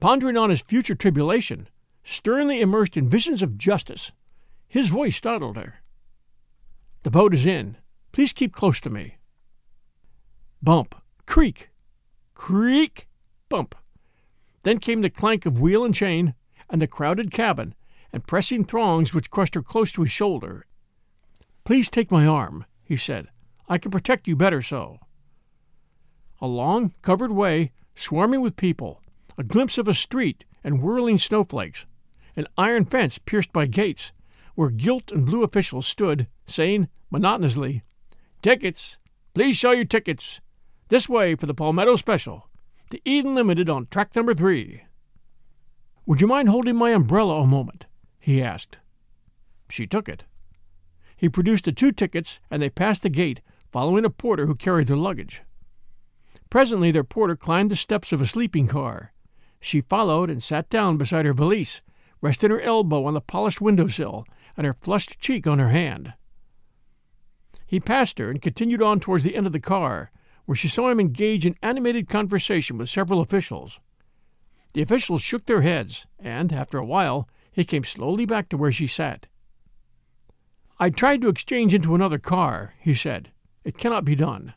Pondering 0.00 0.36
on 0.36 0.50
his 0.50 0.62
future 0.62 0.94
tribulation, 0.94 1.68
sternly 2.04 2.60
immersed 2.60 2.96
in 2.96 3.08
visions 3.08 3.42
of 3.42 3.58
justice, 3.58 4.12
his 4.68 4.88
voice 4.88 5.16
startled 5.16 5.56
her. 5.56 5.82
The 7.02 7.10
boat 7.10 7.34
is 7.34 7.46
in. 7.46 7.76
Please 8.12 8.32
keep 8.32 8.54
close 8.54 8.80
to 8.80 8.90
me. 8.90 9.16
Bump, 10.62 10.94
creak, 11.26 11.70
creak, 12.34 13.08
bump. 13.48 13.74
Then 14.62 14.78
came 14.78 15.02
the 15.02 15.10
clank 15.10 15.46
of 15.46 15.60
wheel 15.60 15.84
and 15.84 15.94
chain, 15.94 16.34
and 16.70 16.82
the 16.82 16.86
crowded 16.86 17.30
cabin, 17.30 17.74
and 18.12 18.26
pressing 18.26 18.64
throngs 18.64 19.12
which 19.12 19.30
crushed 19.30 19.54
her 19.54 19.62
close 19.62 19.92
to 19.92 20.02
his 20.02 20.10
shoulder. 20.10 20.66
Please 21.64 21.90
take 21.90 22.10
my 22.10 22.26
arm, 22.26 22.64
he 22.82 22.96
said. 22.96 23.28
I 23.68 23.78
can 23.78 23.90
protect 23.90 24.28
you 24.28 24.36
better 24.36 24.62
so. 24.62 24.98
A 26.40 26.46
long, 26.46 26.92
covered 27.02 27.32
way, 27.32 27.72
swarming 27.94 28.40
with 28.40 28.56
people, 28.56 29.02
a 29.38 29.44
glimpse 29.44 29.78
of 29.78 29.86
a 29.86 29.94
street 29.94 30.44
and 30.64 30.82
whirling 30.82 31.18
snowflakes, 31.18 31.86
an 32.36 32.46
iron 32.58 32.84
fence 32.84 33.18
pierced 33.18 33.52
by 33.52 33.66
gates, 33.66 34.12
where 34.56 34.68
gilt 34.68 35.12
and 35.12 35.24
blue 35.24 35.44
officials 35.44 35.86
stood, 35.86 36.26
saying 36.44 36.88
monotonously, 37.10 37.82
Tickets! 38.42 38.98
Please 39.34 39.56
show 39.56 39.70
your 39.70 39.84
tickets! 39.84 40.40
This 40.88 41.08
way 41.08 41.36
for 41.36 41.46
the 41.46 41.54
Palmetto 41.54 41.96
Special, 41.96 42.48
the 42.90 43.00
Eden 43.04 43.34
Limited 43.36 43.70
on 43.70 43.86
track 43.86 44.16
number 44.16 44.34
three. 44.34 44.82
Would 46.06 46.20
you 46.20 46.26
mind 46.26 46.48
holding 46.48 46.76
my 46.76 46.90
umbrella 46.90 47.42
a 47.42 47.46
moment? 47.46 47.86
he 48.18 48.42
asked. 48.42 48.78
She 49.70 49.86
took 49.86 50.08
it. 50.08 50.24
He 51.16 51.28
produced 51.28 51.64
the 51.64 51.72
two 51.72 51.92
tickets, 51.92 52.40
and 52.50 52.60
they 52.60 52.70
passed 52.70 53.02
the 53.02 53.08
gate, 53.08 53.40
following 53.70 54.04
a 54.04 54.10
porter 54.10 54.46
who 54.46 54.54
carried 54.54 54.88
their 54.88 54.96
luggage. 54.96 55.42
Presently 56.50 56.90
their 56.90 57.04
porter 57.04 57.36
climbed 57.36 57.70
the 57.70 57.76
steps 57.76 58.12
of 58.12 58.20
a 58.20 58.26
sleeping 58.26 58.66
car. 58.66 59.12
She 59.60 59.80
followed 59.80 60.30
and 60.30 60.42
sat 60.42 60.70
down 60.70 60.96
beside 60.96 61.24
her 61.24 61.32
valise, 61.32 61.80
resting 62.20 62.50
her 62.50 62.60
elbow 62.60 63.04
on 63.04 63.14
the 63.14 63.20
polished 63.20 63.60
window 63.60 63.88
sill 63.88 64.26
and 64.56 64.66
her 64.66 64.74
flushed 64.74 65.20
cheek 65.20 65.46
on 65.46 65.58
her 65.58 65.68
hand. 65.68 66.14
He 67.66 67.80
passed 67.80 68.18
her 68.18 68.30
and 68.30 68.40
continued 68.40 68.82
on 68.82 68.98
towards 68.98 69.24
the 69.24 69.36
end 69.36 69.46
of 69.46 69.52
the 69.52 69.60
car, 69.60 70.10
where 70.46 70.56
she 70.56 70.68
saw 70.68 70.88
him 70.88 70.98
engage 70.98 71.44
in 71.44 71.56
animated 71.62 72.08
conversation 72.08 72.78
with 72.78 72.88
several 72.88 73.20
officials. 73.20 73.78
The 74.72 74.82
officials 74.82 75.22
shook 75.22 75.46
their 75.46 75.62
heads, 75.62 76.06
and, 76.18 76.52
after 76.52 76.78
a 76.78 76.86
while, 76.86 77.28
he 77.52 77.64
came 77.64 77.84
slowly 77.84 78.24
back 78.24 78.48
to 78.48 78.56
where 78.56 78.72
she 78.72 78.86
sat. 78.86 79.26
I 80.78 80.90
tried 80.90 81.20
to 81.22 81.28
exchange 81.28 81.74
into 81.74 81.94
another 81.94 82.18
car, 82.18 82.74
he 82.80 82.94
said. 82.94 83.32
It 83.64 83.76
cannot 83.76 84.04
be 84.04 84.14
done. 84.14 84.54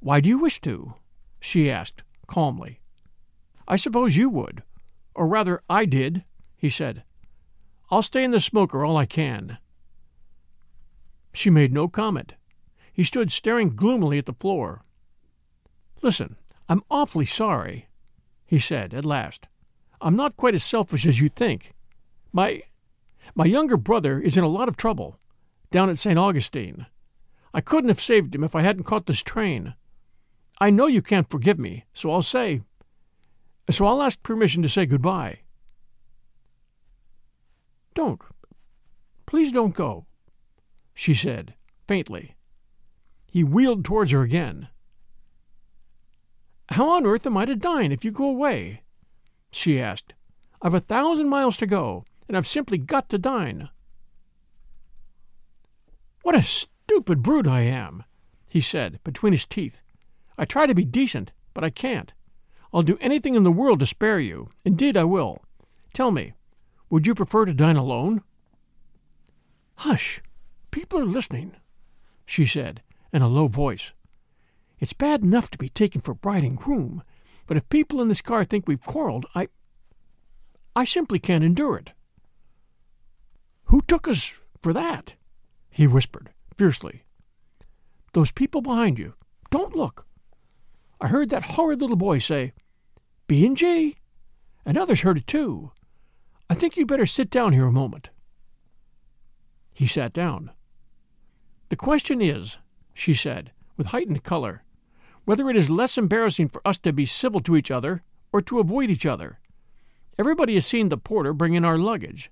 Why 0.00 0.20
do 0.20 0.28
you 0.28 0.38
wish 0.38 0.60
to? 0.62 0.94
she 1.40 1.70
asked, 1.70 2.02
calmly. 2.26 2.80
I 3.66 3.76
suppose 3.76 4.16
you 4.16 4.28
would. 4.30 4.62
Or 5.14 5.26
rather, 5.26 5.62
I 5.68 5.84
did, 5.84 6.24
he 6.56 6.68
said. 6.68 7.04
I'll 7.90 8.02
stay 8.02 8.24
in 8.24 8.30
the 8.30 8.40
smoker 8.40 8.84
all 8.84 8.96
I 8.96 9.06
can. 9.06 9.58
She 11.32 11.50
made 11.50 11.72
no 11.72 11.88
comment. 11.88 12.34
He 12.92 13.04
stood 13.04 13.32
staring 13.32 13.74
gloomily 13.74 14.18
at 14.18 14.26
the 14.26 14.32
floor. 14.32 14.84
Listen, 16.02 16.36
I'm 16.68 16.82
awfully 16.90 17.26
sorry, 17.26 17.88
he 18.46 18.58
said 18.58 18.94
at 18.94 19.04
last. 19.04 19.46
I'm 20.00 20.16
not 20.16 20.36
quite 20.36 20.54
as 20.54 20.64
selfish 20.64 21.06
as 21.06 21.20
you 21.20 21.28
think. 21.28 21.74
My 22.32 22.62
my 23.34 23.46
younger 23.46 23.76
brother 23.76 24.20
is 24.20 24.36
in 24.36 24.44
a 24.44 24.48
lot 24.48 24.68
of 24.68 24.76
trouble 24.76 25.18
down 25.70 25.88
at 25.90 25.98
St. 25.98 26.18
Augustine. 26.18 26.86
I 27.52 27.60
couldn't 27.60 27.88
have 27.88 28.00
saved 28.00 28.34
him 28.34 28.44
if 28.44 28.54
I 28.54 28.62
hadn't 28.62 28.84
caught 28.84 29.06
this 29.06 29.22
train. 29.22 29.74
I 30.60 30.70
know 30.70 30.86
you 30.86 31.02
can't 31.02 31.30
forgive 31.30 31.58
me, 31.58 31.84
so 31.92 32.12
I'll 32.12 32.22
say 32.22 32.62
so 33.70 33.86
I'll 33.86 34.02
ask 34.02 34.22
permission 34.22 34.62
to 34.62 34.68
say 34.68 34.86
goodbye. 34.86 35.40
Don't. 37.94 38.20
Please 39.26 39.52
don't 39.52 39.74
go, 39.74 40.06
she 40.94 41.14
said, 41.14 41.54
faintly. 41.88 42.36
He 43.26 43.42
wheeled 43.42 43.84
towards 43.84 44.12
her 44.12 44.22
again. 44.22 44.68
How 46.70 46.90
on 46.90 47.06
earth 47.06 47.26
am 47.26 47.36
I 47.36 47.44
to 47.44 47.56
dine 47.56 47.92
if 47.92 48.04
you 48.04 48.10
go 48.10 48.26
away? 48.26 48.82
she 49.50 49.80
asked. 49.80 50.14
I've 50.62 50.74
a 50.74 50.80
thousand 50.80 51.28
miles 51.28 51.56
to 51.58 51.66
go, 51.66 52.04
and 52.28 52.36
I've 52.36 52.46
simply 52.46 52.78
got 52.78 53.08
to 53.10 53.18
dine. 53.18 53.68
What 56.22 56.34
a 56.34 56.42
stupid 56.42 57.22
brute 57.22 57.46
I 57.46 57.60
am, 57.60 58.04
he 58.48 58.60
said, 58.60 58.98
between 59.04 59.32
his 59.32 59.46
teeth. 59.46 59.82
I 60.38 60.44
try 60.44 60.66
to 60.66 60.74
be 60.74 60.84
decent, 60.84 61.32
but 61.52 61.64
I 61.64 61.70
can't. 61.70 62.12
I'll 62.74 62.82
do 62.82 62.98
anything 63.00 63.36
in 63.36 63.44
the 63.44 63.52
world 63.52 63.78
to 63.80 63.86
spare 63.86 64.18
you. 64.18 64.48
Indeed, 64.64 64.96
I 64.96 65.04
will. 65.04 65.44
Tell 65.92 66.10
me, 66.10 66.32
would 66.90 67.06
you 67.06 67.14
prefer 67.14 67.44
to 67.44 67.54
dine 67.54 67.76
alone? 67.76 68.22
Hush! 69.76 70.20
People 70.72 70.98
are 70.98 71.04
listening, 71.04 71.54
she 72.26 72.44
said, 72.44 72.82
in 73.12 73.22
a 73.22 73.28
low 73.28 73.46
voice. 73.46 73.92
It's 74.80 74.92
bad 74.92 75.22
enough 75.22 75.52
to 75.52 75.58
be 75.58 75.68
taken 75.68 76.00
for 76.00 76.14
bride 76.14 76.42
and 76.42 76.56
groom, 76.56 77.04
but 77.46 77.56
if 77.56 77.68
people 77.68 78.02
in 78.02 78.08
this 78.08 78.20
car 78.20 78.42
think 78.42 78.66
we've 78.66 78.82
quarreled, 78.82 79.26
I. 79.36 79.48
I 80.74 80.84
simply 80.84 81.20
can't 81.20 81.44
endure 81.44 81.76
it. 81.76 81.90
Who 83.66 83.82
took 83.82 84.08
us 84.08 84.32
for 84.60 84.72
that? 84.72 85.14
he 85.70 85.86
whispered, 85.86 86.30
fiercely. 86.56 87.04
Those 88.14 88.32
people 88.32 88.62
behind 88.62 88.98
you. 88.98 89.14
Don't 89.50 89.76
look. 89.76 90.06
I 91.00 91.06
heard 91.06 91.30
that 91.30 91.44
horrid 91.44 91.80
little 91.80 91.96
boy 91.96 92.18
say, 92.18 92.52
B 93.26 93.46
and 93.46 93.56
G, 93.56 93.96
and 94.66 94.76
others 94.76 95.00
heard 95.00 95.18
it 95.18 95.26
too. 95.26 95.72
I 96.50 96.54
think 96.54 96.76
you'd 96.76 96.88
better 96.88 97.06
sit 97.06 97.30
down 97.30 97.52
here 97.52 97.66
a 97.66 97.72
moment. 97.72 98.10
He 99.72 99.86
sat 99.86 100.12
down. 100.12 100.50
The 101.70 101.76
question 101.76 102.20
is, 102.20 102.58
she 102.92 103.14
said, 103.14 103.52
with 103.76 103.88
heightened 103.88 104.22
color, 104.22 104.62
whether 105.24 105.48
it 105.48 105.56
is 105.56 105.70
less 105.70 105.96
embarrassing 105.96 106.48
for 106.48 106.60
us 106.66 106.78
to 106.78 106.92
be 106.92 107.06
civil 107.06 107.40
to 107.40 107.56
each 107.56 107.70
other 107.70 108.02
or 108.32 108.42
to 108.42 108.60
avoid 108.60 108.90
each 108.90 109.06
other. 109.06 109.40
Everybody 110.18 110.54
has 110.54 110.66
seen 110.66 110.90
the 110.90 110.98
porter 110.98 111.32
bring 111.32 111.54
in 111.54 111.64
our 111.64 111.78
luggage. 111.78 112.30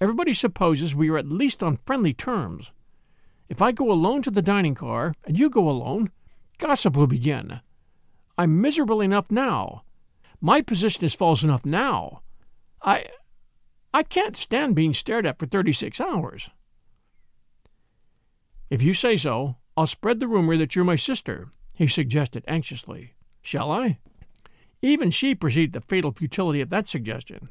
Everybody 0.00 0.34
supposes 0.34 0.94
we 0.94 1.08
are 1.08 1.16
at 1.16 1.28
least 1.28 1.62
on 1.62 1.78
friendly 1.86 2.12
terms. 2.12 2.72
If 3.48 3.62
I 3.62 3.70
go 3.70 3.92
alone 3.92 4.22
to 4.22 4.30
the 4.30 4.42
dining 4.42 4.74
car, 4.74 5.14
and 5.24 5.38
you 5.38 5.48
go 5.48 5.68
alone, 5.68 6.10
gossip 6.58 6.96
will 6.96 7.06
begin. 7.06 7.60
I'm 8.36 8.60
miserable 8.60 9.00
enough 9.00 9.30
now. 9.30 9.84
My 10.44 10.60
position 10.60 11.04
is 11.04 11.14
false 11.14 11.44
enough 11.44 11.64
now. 11.64 12.20
I. 12.82 13.06
I 13.94 14.02
can't 14.02 14.36
stand 14.36 14.74
being 14.74 14.92
stared 14.92 15.24
at 15.24 15.38
for 15.38 15.46
36 15.46 16.00
hours. 16.00 16.50
If 18.68 18.82
you 18.82 18.92
say 18.92 19.16
so, 19.16 19.56
I'll 19.76 19.86
spread 19.86 20.18
the 20.18 20.26
rumor 20.26 20.56
that 20.56 20.74
you're 20.74 20.84
my 20.84 20.96
sister, 20.96 21.52
he 21.74 21.86
suggested 21.86 22.42
anxiously. 22.48 23.14
Shall 23.42 23.70
I? 23.70 23.98
Even 24.80 25.10
she 25.10 25.34
perceived 25.34 25.74
the 25.74 25.80
fatal 25.80 26.10
futility 26.10 26.60
of 26.60 26.70
that 26.70 26.88
suggestion. 26.88 27.50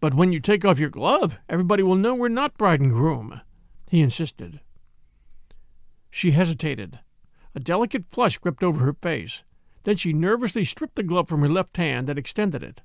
But 0.00 0.12
when 0.12 0.32
you 0.32 0.40
take 0.40 0.64
off 0.64 0.78
your 0.78 0.90
glove, 0.90 1.38
everybody 1.48 1.82
will 1.82 1.94
know 1.94 2.14
we're 2.14 2.28
not 2.28 2.58
bride 2.58 2.80
and 2.80 2.92
groom, 2.92 3.40
he 3.90 4.00
insisted. 4.02 4.60
She 6.10 6.32
hesitated. 6.32 6.98
A 7.54 7.60
delicate 7.60 8.04
flush 8.10 8.38
crept 8.38 8.62
over 8.62 8.84
her 8.84 8.96
face. 9.00 9.42
Then 9.88 9.96
she 9.96 10.12
nervously 10.12 10.66
stripped 10.66 10.96
the 10.96 11.02
glove 11.02 11.30
from 11.30 11.40
her 11.40 11.48
left 11.48 11.78
hand 11.78 12.10
and 12.10 12.18
extended 12.18 12.62
it. 12.62 12.82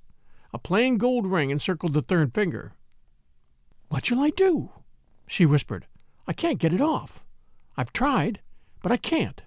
A 0.54 0.58
plain 0.58 0.98
gold 0.98 1.28
ring 1.28 1.50
encircled 1.50 1.92
the 1.92 2.02
third 2.02 2.34
finger. 2.34 2.76
What 3.90 4.06
shall 4.06 4.22
I 4.22 4.30
do? 4.30 4.70
she 5.28 5.46
whispered. 5.46 5.86
I 6.28 6.32
can't 6.32 6.60
get 6.60 6.74
it 6.74 6.80
off. 6.80 7.22
I've 7.76 7.92
tried, 7.92 8.40
but 8.82 8.90
I 8.90 8.96
can't. 8.96 9.42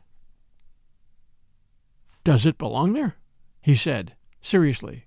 Does 2.24 2.44
it 2.44 2.58
belong 2.58 2.92
there? 2.92 3.16
he 3.62 3.74
said, 3.74 4.14
seriously. 4.42 5.06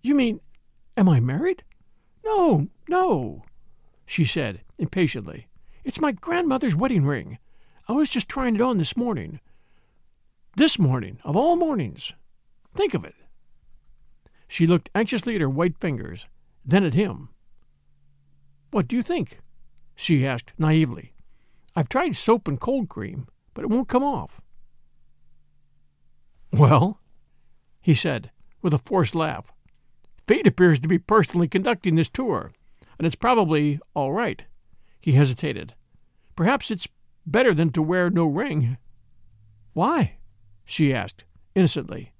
You 0.00 0.14
mean, 0.14 0.38
am 0.96 1.08
I 1.08 1.18
married? 1.18 1.64
No, 2.24 2.68
no, 2.88 3.42
she 4.06 4.24
said 4.24 4.60
impatiently. 4.78 5.48
It's 5.82 6.00
my 6.00 6.12
grandmother's 6.12 6.76
wedding 6.76 7.04
ring. 7.04 7.38
I 7.88 7.94
was 7.94 8.10
just 8.10 8.28
trying 8.28 8.54
it 8.54 8.60
on 8.60 8.78
this 8.78 8.96
morning. 8.96 9.40
This 10.56 10.78
morning, 10.78 11.18
of 11.24 11.36
all 11.36 11.56
mornings. 11.56 12.12
Think 12.74 12.94
of 12.94 13.04
it. 13.04 13.14
She 14.48 14.66
looked 14.66 14.90
anxiously 14.94 15.34
at 15.34 15.40
her 15.40 15.48
white 15.48 15.78
fingers, 15.78 16.26
then 16.64 16.84
at 16.84 16.94
him. 16.94 17.28
What 18.70 18.88
do 18.88 18.96
you 18.96 19.02
think? 19.02 19.40
she 19.94 20.26
asked 20.26 20.52
naively. 20.58 21.12
I've 21.74 21.88
tried 21.88 22.16
soap 22.16 22.48
and 22.48 22.60
cold 22.60 22.88
cream, 22.88 23.26
but 23.54 23.64
it 23.64 23.70
won't 23.70 23.88
come 23.88 24.04
off. 24.04 24.40
Well, 26.52 27.00
he 27.80 27.94
said, 27.94 28.30
with 28.62 28.74
a 28.74 28.78
forced 28.78 29.14
laugh, 29.14 29.52
Fate 30.26 30.46
appears 30.46 30.78
to 30.80 30.88
be 30.88 30.98
personally 30.98 31.48
conducting 31.48 31.94
this 31.94 32.08
tour, 32.08 32.52
and 32.98 33.06
it's 33.06 33.16
probably 33.16 33.80
all 33.94 34.12
right. 34.12 34.44
He 35.00 35.12
hesitated. 35.12 35.74
Perhaps 36.36 36.70
it's 36.70 36.86
better 37.26 37.54
than 37.54 37.70
to 37.72 37.82
wear 37.82 38.10
no 38.10 38.26
ring. 38.26 38.76
Why? 39.72 40.17
She 40.68 40.92
asked, 40.92 41.24
innocently. 41.54 42.12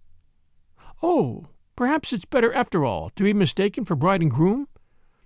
Oh, 1.02 1.48
perhaps 1.76 2.14
it's 2.14 2.24
better 2.24 2.52
after 2.52 2.82
all 2.82 3.10
to 3.10 3.22
be 3.22 3.34
mistaken 3.34 3.84
for 3.84 3.94
bride 3.94 4.22
and 4.22 4.30
groom 4.30 4.68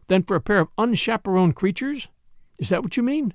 than 0.08 0.24
for 0.24 0.34
a 0.34 0.40
pair 0.40 0.58
of 0.58 0.68
unchaperoned 0.76 1.54
creatures? 1.54 2.08
Is 2.58 2.70
that 2.70 2.82
what 2.82 2.96
you 2.96 3.02
mean? 3.02 3.32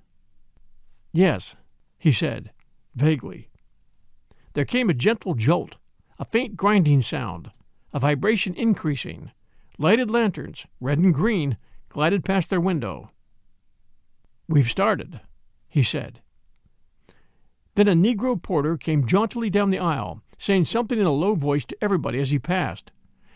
Yes, 1.14 1.56
he 1.98 2.12
said, 2.12 2.52
vaguely. 2.96 3.50
There 4.54 4.66
came 4.66 4.90
a 4.90 4.94
gentle 4.94 5.36
jolt, 5.36 5.78
a 6.20 6.26
faint 6.26 6.58
grinding 6.58 7.02
sound, 7.02 7.52
a 7.94 8.00
vibration 8.00 8.54
increasing. 8.56 9.32
Lighted 9.78 10.12
lanterns, 10.12 10.66
red 10.82 11.00
and 11.00 11.14
green, 11.14 11.58
glided 11.88 12.26
past 12.26 12.50
their 12.50 12.60
window. 12.60 13.12
We've 14.50 14.70
started, 14.70 15.22
he 15.70 15.82
said. 15.82 16.22
Then 17.78 17.88
a 17.88 17.94
Negro 17.94 18.42
porter 18.42 18.76
came 18.76 19.06
jauntily 19.06 19.52
down 19.52 19.70
the 19.70 19.78
aisle, 19.78 20.24
saying 20.40 20.66
something 20.66 20.98
in 20.98 21.06
a 21.06 21.12
low 21.12 21.36
voice 21.36 21.64
to 21.66 21.78
everybody 21.80 22.20
as 22.20 22.32
he 22.32 22.40
passed, 22.40 22.92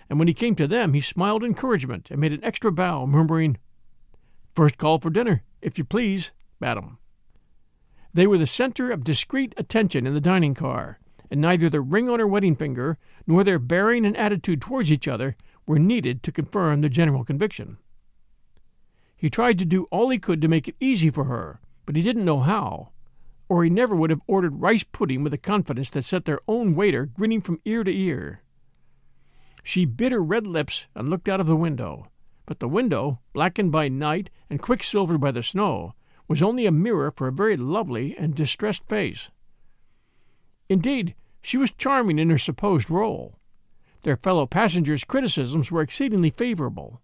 and 0.10 0.18
when 0.18 0.28
he 0.28 0.34
came 0.34 0.56
to 0.56 0.68
them 0.68 0.94
he 0.94 1.00
smiled 1.00 1.44
encouragement 1.44 2.10
and 2.10 2.20
made 2.20 2.34
an 2.34 2.44
extra 2.44 2.72
bow, 2.72 3.06
murmuring, 3.06 3.60
First 4.56 4.80
call 4.80 4.98
for 4.98 5.12
dinner, 5.12 5.44
if 5.62 5.78
you 5.78 5.84
please, 5.84 6.32
madam. 6.60 6.98
They 8.16 8.26
were 8.26 8.40
the 8.40 8.48
center 8.48 8.90
of 8.90 9.04
discreet 9.04 9.54
attention 9.58 10.08
in 10.08 10.16
the 10.16 10.20
dining 10.20 10.56
car, 10.56 11.00
and 11.30 11.40
neither 11.40 11.70
the 11.70 11.82
ring 11.82 12.10
on 12.10 12.18
her 12.18 12.26
wedding 12.26 12.56
finger 12.56 12.98
nor 13.28 13.44
their 13.44 13.60
bearing 13.60 14.08
and 14.08 14.18
attitude 14.18 14.60
towards 14.60 14.92
each 14.92 15.08
other 15.08 15.36
were 15.68 15.78
needed 15.78 16.24
to 16.24 16.32
confirm 16.32 16.82
the 16.82 16.90
general 16.90 17.24
conviction. 17.24 17.78
He 19.16 19.30
tried 19.30 19.60
to 19.60 19.66
do 19.66 19.84
all 19.92 20.10
he 20.10 20.18
could 20.18 20.42
to 20.42 20.48
make 20.48 20.68
it 20.68 20.76
easy 20.80 21.12
for 21.12 21.26
her, 21.26 21.62
but 21.86 21.96
he 21.96 22.02
didn't 22.02 22.26
know 22.26 22.40
how, 22.40 22.90
or 23.52 23.66
he 23.66 23.70
never 23.70 23.94
would 23.94 24.10
have 24.10 24.22
ordered 24.28 24.62
rice 24.62 24.86
pudding 24.94 25.24
with 25.24 25.34
a 25.34 25.38
confidence 25.38 25.90
that 25.90 26.06
set 26.06 26.24
their 26.24 26.40
own 26.48 26.74
waiter 26.74 27.06
grinning 27.06 27.42
from 27.42 27.60
ear 27.66 27.84
to 27.84 27.94
ear. 27.94 28.42
She 29.62 29.84
bit 29.84 30.14
her 30.14 30.24
red 30.24 30.48
lips 30.48 30.86
and 30.96 31.10
looked 31.10 31.28
out 31.28 31.42
of 31.42 31.48
the 31.48 31.56
window, 31.58 32.08
but 32.46 32.62
the 32.62 32.70
window, 32.70 33.20
blackened 33.34 33.70
by 33.70 33.90
night 33.90 34.30
and 34.50 34.62
quicksilvered 34.62 35.20
by 35.20 35.32
the 35.32 35.44
snow, 35.44 35.94
was 36.30 36.42
only 36.42 36.66
a 36.66 36.72
mirror 36.72 37.12
for 37.12 37.28
a 37.28 37.34
very 37.34 37.58
lovely 37.58 38.16
and 38.16 38.34
distressed 38.34 38.86
face. 38.88 39.32
Indeed, 40.70 41.14
she 41.42 41.58
was 41.58 41.74
charming 41.74 42.20
in 42.20 42.30
her 42.30 42.38
supposed 42.38 42.90
role. 42.90 43.36
Their 44.04 44.16
fellow 44.16 44.46
passengers' 44.46 45.04
criticisms 45.04 45.70
were 45.70 45.82
exceedingly 45.82 46.30
favorable. 46.30 47.02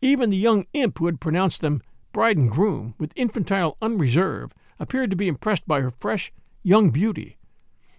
Even 0.00 0.30
the 0.30 0.38
young 0.38 0.64
imp 0.72 0.98
who 0.98 1.04
had 1.04 1.20
pronounced 1.20 1.60
them 1.60 1.82
bride 2.14 2.38
and 2.38 2.50
groom 2.50 2.94
with 2.96 3.12
infantile 3.16 3.76
unreserve 3.82 4.54
appeared 4.78 5.10
to 5.10 5.16
be 5.16 5.28
impressed 5.28 5.66
by 5.66 5.80
her 5.80 5.90
fresh, 5.90 6.32
young 6.62 6.90
beauty, 6.90 7.38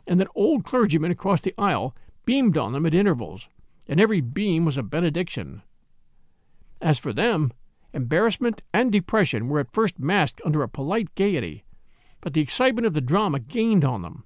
and 0.08 0.20
that 0.20 0.28
old 0.36 0.66
clergyman 0.66 1.12
across 1.12 1.42
the 1.42 1.54
aisle 1.58 1.96
beamed 2.26 2.58
on 2.58 2.74
them 2.74 2.86
at 2.86 2.94
intervals, 2.94 3.50
and 3.88 4.00
every 4.00 4.22
beam 4.22 4.66
was 4.66 4.78
a 4.78 4.84
benediction. 4.84 5.62
As 6.82 7.00
for 7.00 7.12
them, 7.12 7.52
embarrassment 7.94 8.62
and 8.74 8.92
depression 8.92 9.48
were 9.48 9.60
at 9.60 9.74
first 9.74 10.00
masked 10.00 10.42
under 10.46 10.62
a 10.64 10.70
polite 10.70 11.14
gaiety, 11.16 11.64
but 12.22 12.34
the 12.34 12.42
excitement 12.42 12.86
of 12.86 12.94
the 12.94 13.02
drama 13.02 13.40
gained 13.40 13.84
on 13.84 14.02
them. 14.02 14.24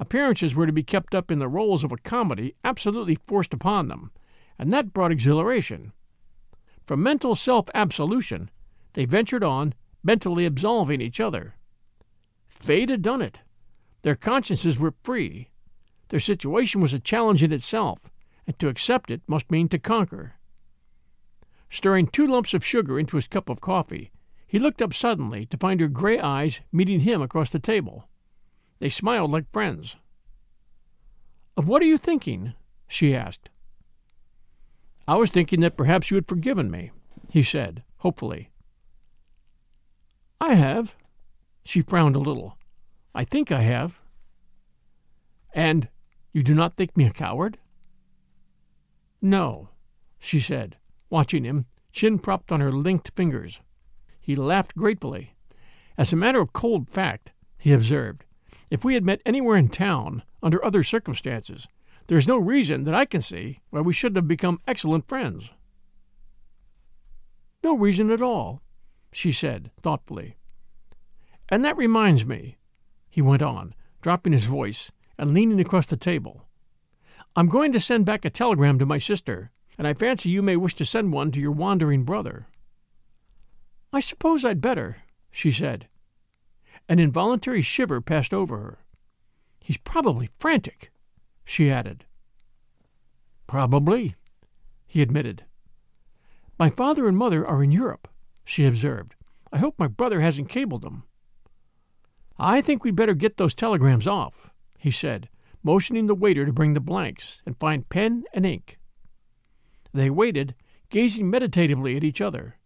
Appearances 0.00 0.54
were 0.54 0.66
to 0.66 0.72
be 0.72 0.82
kept 0.82 1.14
up 1.14 1.30
in 1.30 1.38
the 1.38 1.48
roles 1.48 1.84
of 1.84 1.92
a 1.92 1.96
comedy 1.96 2.54
absolutely 2.64 3.16
forced 3.26 3.54
upon 3.54 3.88
them, 3.88 4.10
and 4.58 4.72
that 4.72 4.92
brought 4.92 5.12
exhilaration. 5.12 5.92
From 6.86 7.02
mental 7.02 7.34
self 7.34 7.68
absolution, 7.74 8.50
they 8.94 9.04
ventured 9.04 9.44
on, 9.44 9.74
mentally 10.02 10.44
absolving 10.44 11.00
each 11.00 11.20
other. 11.20 11.54
Fate 12.62 12.90
had 12.90 13.02
done 13.02 13.20
it. 13.20 13.40
Their 14.02 14.14
consciences 14.14 14.78
were 14.78 14.94
free. 15.02 15.48
Their 16.10 16.20
situation 16.20 16.80
was 16.80 16.94
a 16.94 17.00
challenge 17.00 17.42
in 17.42 17.52
itself, 17.52 18.08
and 18.46 18.56
to 18.60 18.68
accept 18.68 19.10
it 19.10 19.20
must 19.26 19.50
mean 19.50 19.68
to 19.70 19.80
conquer. 19.80 20.34
Stirring 21.68 22.06
two 22.06 22.26
lumps 22.26 22.54
of 22.54 22.64
sugar 22.64 23.00
into 23.00 23.16
his 23.16 23.26
cup 23.26 23.48
of 23.48 23.60
coffee, 23.60 24.12
he 24.46 24.60
looked 24.60 24.80
up 24.80 24.94
suddenly 24.94 25.44
to 25.46 25.56
find 25.56 25.80
her 25.80 25.88
gray 25.88 26.20
eyes 26.20 26.60
meeting 26.70 27.00
him 27.00 27.20
across 27.20 27.50
the 27.50 27.58
table. 27.58 28.08
They 28.78 28.90
smiled 28.90 29.32
like 29.32 29.50
friends. 29.52 29.96
Of 31.56 31.66
what 31.66 31.82
are 31.82 31.86
you 31.86 31.98
thinking? 31.98 32.54
she 32.86 33.14
asked. 33.14 33.48
I 35.08 35.16
was 35.16 35.30
thinking 35.30 35.60
that 35.60 35.76
perhaps 35.76 36.10
you 36.10 36.14
had 36.14 36.28
forgiven 36.28 36.70
me, 36.70 36.92
he 37.30 37.42
said, 37.42 37.82
hopefully. 37.98 38.50
I 40.40 40.54
have. 40.54 40.94
She 41.64 41.82
frowned 41.82 42.16
a 42.16 42.20
little. 42.20 42.58
I 43.14 43.24
think 43.24 43.52
I 43.52 43.62
have. 43.62 44.00
And 45.54 45.88
you 46.32 46.42
do 46.42 46.54
not 46.54 46.76
think 46.76 46.96
me 46.96 47.04
a 47.04 47.10
coward? 47.10 47.58
No, 49.20 49.68
she 50.18 50.40
said, 50.40 50.76
watching 51.10 51.44
him, 51.44 51.66
chin 51.92 52.18
propped 52.18 52.50
on 52.50 52.60
her 52.60 52.72
linked 52.72 53.10
fingers. 53.14 53.60
He 54.20 54.34
laughed 54.34 54.74
gratefully. 54.74 55.34
As 55.98 56.12
a 56.12 56.16
matter 56.16 56.40
of 56.40 56.52
cold 56.52 56.88
fact, 56.88 57.32
he 57.58 57.72
observed, 57.72 58.24
if 58.70 58.84
we 58.84 58.94
had 58.94 59.04
met 59.04 59.20
anywhere 59.26 59.56
in 59.56 59.68
town, 59.68 60.22
under 60.42 60.64
other 60.64 60.82
circumstances, 60.82 61.68
there 62.06 62.18
is 62.18 62.26
no 62.26 62.38
reason 62.38 62.84
that 62.84 62.94
I 62.94 63.04
can 63.04 63.20
see 63.20 63.60
why 63.70 63.80
we 63.80 63.92
shouldn't 63.92 64.16
have 64.16 64.28
become 64.28 64.60
excellent 64.66 65.06
friends. 65.06 65.50
No 67.62 67.76
reason 67.76 68.10
at 68.10 68.22
all, 68.22 68.62
she 69.12 69.32
said 69.32 69.70
thoughtfully. 69.80 70.36
And 71.52 71.62
that 71.66 71.76
reminds 71.76 72.24
me, 72.24 72.56
he 73.10 73.20
went 73.20 73.42
on, 73.42 73.74
dropping 74.00 74.32
his 74.32 74.44
voice 74.44 74.90
and 75.18 75.34
leaning 75.34 75.60
across 75.60 75.86
the 75.86 75.98
table. 75.98 76.46
I'm 77.36 77.50
going 77.50 77.72
to 77.72 77.80
send 77.80 78.06
back 78.06 78.24
a 78.24 78.30
telegram 78.30 78.78
to 78.78 78.86
my 78.86 78.96
sister, 78.96 79.50
and 79.76 79.86
I 79.86 79.92
fancy 79.92 80.30
you 80.30 80.40
may 80.40 80.56
wish 80.56 80.74
to 80.76 80.86
send 80.86 81.12
one 81.12 81.30
to 81.32 81.38
your 81.38 81.50
wandering 81.52 82.04
brother. 82.04 82.46
I 83.92 84.00
suppose 84.00 84.46
I'd 84.46 84.62
better, 84.62 85.02
she 85.30 85.52
said. 85.52 85.88
An 86.88 86.98
involuntary 86.98 87.60
shiver 87.60 88.00
passed 88.00 88.32
over 88.32 88.56
her. 88.56 88.78
He's 89.60 89.76
probably 89.76 90.30
frantic, 90.38 90.90
she 91.44 91.70
added. 91.70 92.06
Probably, 93.46 94.14
he 94.86 95.02
admitted. 95.02 95.44
My 96.58 96.70
father 96.70 97.06
and 97.06 97.18
mother 97.18 97.46
are 97.46 97.62
in 97.62 97.72
Europe, 97.72 98.08
she 98.42 98.64
observed. 98.64 99.16
I 99.52 99.58
hope 99.58 99.74
my 99.78 99.86
brother 99.86 100.22
hasn't 100.22 100.48
cabled 100.48 100.80
them. 100.80 101.04
I 102.42 102.60
think 102.60 102.82
we'd 102.82 102.96
better 102.96 103.14
get 103.14 103.36
those 103.36 103.54
telegrams 103.54 104.08
off, 104.08 104.50
he 104.76 104.90
said, 104.90 105.28
motioning 105.62 106.08
the 106.08 106.14
waiter 106.14 106.44
to 106.44 106.52
bring 106.52 106.74
the 106.74 106.80
blanks 106.80 107.40
and 107.46 107.56
find 107.56 107.88
pen 107.88 108.24
and 108.34 108.44
ink. 108.44 108.80
They 109.94 110.10
waited, 110.10 110.56
gazing 110.90 111.30
meditatively 111.30 111.96
at 111.96 112.02
each 112.02 112.20
other. 112.20 112.56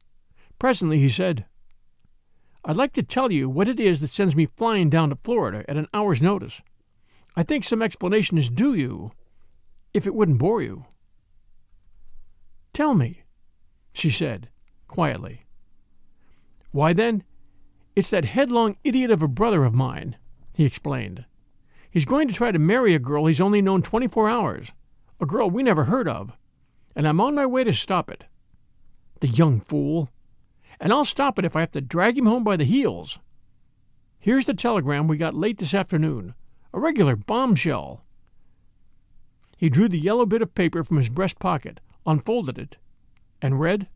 Presently 0.59 0.99
he 0.99 1.11
said, 1.11 1.45
I'd 2.65 2.79
like 2.79 2.95
to 2.95 3.03
tell 3.03 3.31
you 3.31 3.51
what 3.51 3.69
it 3.69 3.79
is 3.79 4.01
that 4.01 4.09
sends 4.09 4.35
me 4.35 4.49
flying 4.57 4.89
down 4.89 5.11
to 5.11 5.19
Florida 5.23 5.63
at 5.69 5.77
an 5.77 5.89
hour's 5.93 6.23
notice. 6.23 6.63
I 7.37 7.43
think 7.43 7.65
some 7.65 7.83
explanation 7.83 8.39
is 8.39 8.49
due 8.49 8.73
you, 8.73 9.13
if 9.93 10.07
it 10.07 10.15
wouldn't 10.15 10.39
bore 10.39 10.63
you. 10.63 10.87
Tell 12.73 12.95
me, 12.95 13.25
she 13.93 14.11
said, 14.11 14.49
quietly. 14.89 15.45
Why 16.71 16.95
then, 16.95 17.25
it's 17.97 18.11
that 18.11 18.27
headlong 18.27 18.77
idiot 18.85 19.11
of 19.11 19.23
a 19.23 19.29
brother 19.29 19.65
of 19.65 19.75
mine, 19.75 20.17
he 20.53 20.67
explained. 20.67 21.25
He's 21.91 22.05
going 22.05 22.29
to 22.29 22.35
try 22.35 22.53
to 22.53 22.59
marry 22.59 22.95
a 22.95 22.99
girl 22.99 23.25
he's 23.25 23.41
only 23.41 23.63
known 23.63 23.81
24 23.81 24.29
hours, 24.29 24.73
a 25.19 25.25
girl 25.25 25.49
we 25.49 25.63
never 25.63 25.85
heard 25.85 26.07
of, 26.07 26.37
and 26.95 27.09
I'm 27.09 27.23
on 27.23 27.35
my 27.35 27.47
way 27.47 27.65
to 27.65 27.73
stop 27.73 28.11
it. 28.11 28.25
The 29.21 29.29
young 29.29 29.61
fool! 29.61 30.11
And 30.79 30.93
I'll 30.93 31.07
stop 31.07 31.39
it 31.39 31.47
if 31.47 31.57
I 31.57 31.61
have 31.61 31.71
to 31.71 31.81
drag 31.81 32.19
him 32.19 32.27
home 32.27 32.45
by 32.45 32.59
the 32.59 32.65
heels. 32.65 33.19
Here's 34.19 34.45
the 34.45 34.53
telegram 34.53 35.09
we 35.09 35.17
got 35.17 35.35
late 35.35 35.57
this 35.57 35.73
afternoon 35.73 36.35
a 36.75 36.79
regular 36.79 37.17
bombshell. 37.17 38.05
He 39.57 39.71
drew 39.71 39.89
the 39.89 39.99
yellow 39.99 40.27
bit 40.27 40.43
of 40.43 40.55
paper 40.55 40.85
from 40.85 40.99
his 40.99 41.09
breast 41.09 41.39
pocket, 41.39 41.81
unfolded 42.05 42.59
it, 42.59 42.77
and 43.41 43.59
read 43.59 43.89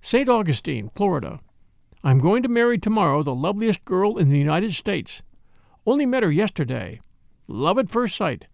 St. 0.00 0.28
Augustine, 0.28 0.92
Florida. 0.94 1.40
I'm 2.02 2.18
going 2.18 2.42
to 2.42 2.48
marry 2.48 2.78
tomorrow 2.78 3.22
the 3.22 3.34
loveliest 3.34 3.84
girl 3.84 4.16
in 4.16 4.30
the 4.30 4.38
United 4.38 4.72
States. 4.72 5.22
Only 5.86 6.06
met 6.06 6.22
her 6.22 6.30
yesterday. 6.30 7.00
Love 7.46 7.78
at 7.78 7.90
first 7.90 8.16
sight. 8.16 8.46